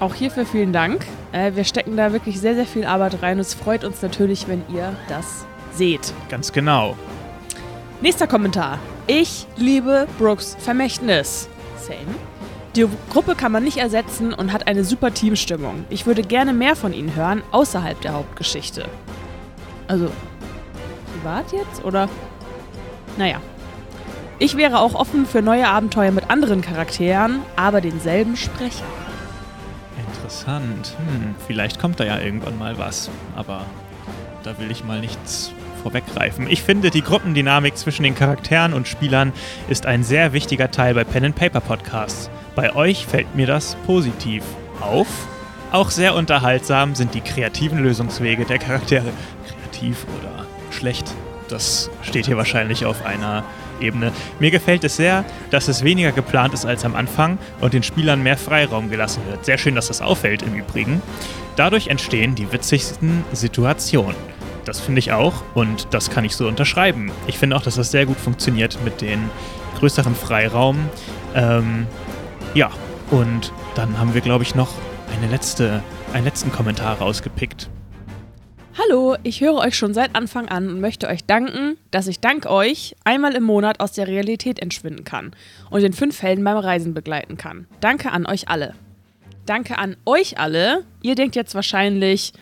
[0.00, 1.06] Auch hierfür vielen Dank.
[1.32, 3.38] Äh, wir stecken da wirklich sehr, sehr viel Arbeit rein.
[3.38, 6.12] Es freut uns natürlich, wenn ihr das seht.
[6.28, 6.94] Ganz genau.
[8.02, 8.78] Nächster Kommentar.
[9.06, 11.48] Ich liebe Brooks Vermächtnis.
[11.78, 11.96] Same.
[12.76, 15.86] Die Gruppe kann man nicht ersetzen und hat eine super Teamstimmung.
[15.88, 18.84] Ich würde gerne mehr von ihnen hören, außerhalb der Hauptgeschichte.
[19.88, 20.10] Also,
[21.22, 21.84] privat jetzt?
[21.84, 22.08] Oder?
[23.16, 23.40] Naja.
[24.38, 28.84] Ich wäre auch offen für neue Abenteuer mit anderen Charakteren, aber denselben Sprecher.
[30.08, 30.96] Interessant.
[30.98, 33.08] Hm, vielleicht kommt da ja irgendwann mal was.
[33.36, 33.64] Aber
[34.42, 35.52] da will ich mal nichts
[35.82, 36.48] vorweggreifen.
[36.48, 39.32] Ich finde, die Gruppendynamik zwischen den Charakteren und Spielern
[39.68, 42.30] ist ein sehr wichtiger Teil bei Pen Paper Podcasts.
[42.56, 44.42] Bei euch fällt mir das positiv
[44.80, 45.06] auf.
[45.70, 49.10] Auch sehr unterhaltsam sind die kreativen Lösungswege der Charaktere.
[49.46, 50.41] Kreativ oder
[50.72, 51.12] schlecht,
[51.48, 53.44] das steht hier wahrscheinlich auf einer
[53.80, 54.12] Ebene.
[54.38, 58.22] Mir gefällt es sehr, dass es weniger geplant ist als am Anfang und den Spielern
[58.22, 59.44] mehr Freiraum gelassen wird.
[59.44, 61.02] Sehr schön, dass das auffällt im Übrigen.
[61.56, 64.16] Dadurch entstehen die witzigsten Situationen.
[64.64, 67.10] Das finde ich auch und das kann ich so unterschreiben.
[67.26, 69.28] Ich finde auch, dass das sehr gut funktioniert mit den
[69.78, 70.88] größeren Freiraum.
[71.34, 71.86] Ähm,
[72.54, 72.70] ja,
[73.10, 74.70] und dann haben wir, glaube ich, noch
[75.16, 77.68] eine letzte, einen letzten Kommentar rausgepickt.
[78.78, 82.46] Hallo, ich höre euch schon seit Anfang an und möchte euch danken, dass ich dank
[82.46, 85.32] euch einmal im Monat aus der Realität entschwinden kann
[85.68, 87.66] und in fünf Fällen beim Reisen begleiten kann.
[87.80, 88.74] Danke an euch alle.
[89.44, 90.84] Danke an euch alle.
[91.02, 92.32] Ihr denkt jetzt wahrscheinlich,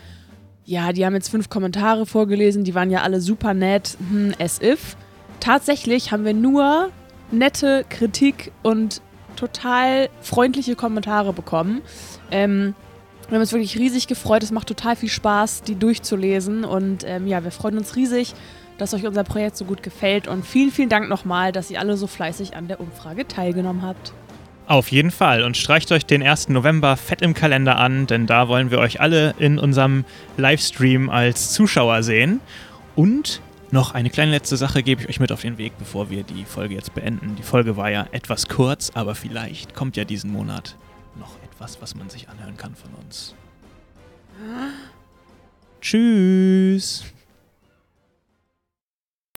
[0.65, 4.63] ja, die haben jetzt fünf Kommentare vorgelesen, die waren ja alle super nett, hm, as
[4.63, 4.97] if.
[5.41, 6.91] Tatsächlich haben wir nur
[7.33, 9.03] nette Kritik und
[9.35, 11.83] total freundliche Kommentare bekommen.
[12.31, 12.77] Ähm,
[13.31, 14.43] wir haben uns wirklich riesig gefreut.
[14.43, 16.65] Es macht total viel Spaß, die durchzulesen.
[16.65, 18.35] Und ähm, ja, wir freuen uns riesig,
[18.77, 20.27] dass euch unser Projekt so gut gefällt.
[20.27, 24.13] Und vielen, vielen Dank nochmal, dass ihr alle so fleißig an der Umfrage teilgenommen habt.
[24.67, 26.49] Auf jeden Fall und streicht euch den 1.
[26.49, 30.05] November fett im Kalender an, denn da wollen wir euch alle in unserem
[30.37, 32.41] Livestream als Zuschauer sehen.
[32.97, 33.41] Und
[33.73, 36.45] Noch eine kleine letzte Sache gebe ich euch mit auf den Weg, bevor wir die
[36.45, 37.37] Folge jetzt beenden.
[37.37, 40.75] Die Folge war ja etwas kurz, aber vielleicht kommt ja diesen Monat
[41.61, 43.35] etwas, was man sich anhören kann von uns.
[45.83, 47.05] Tschüss.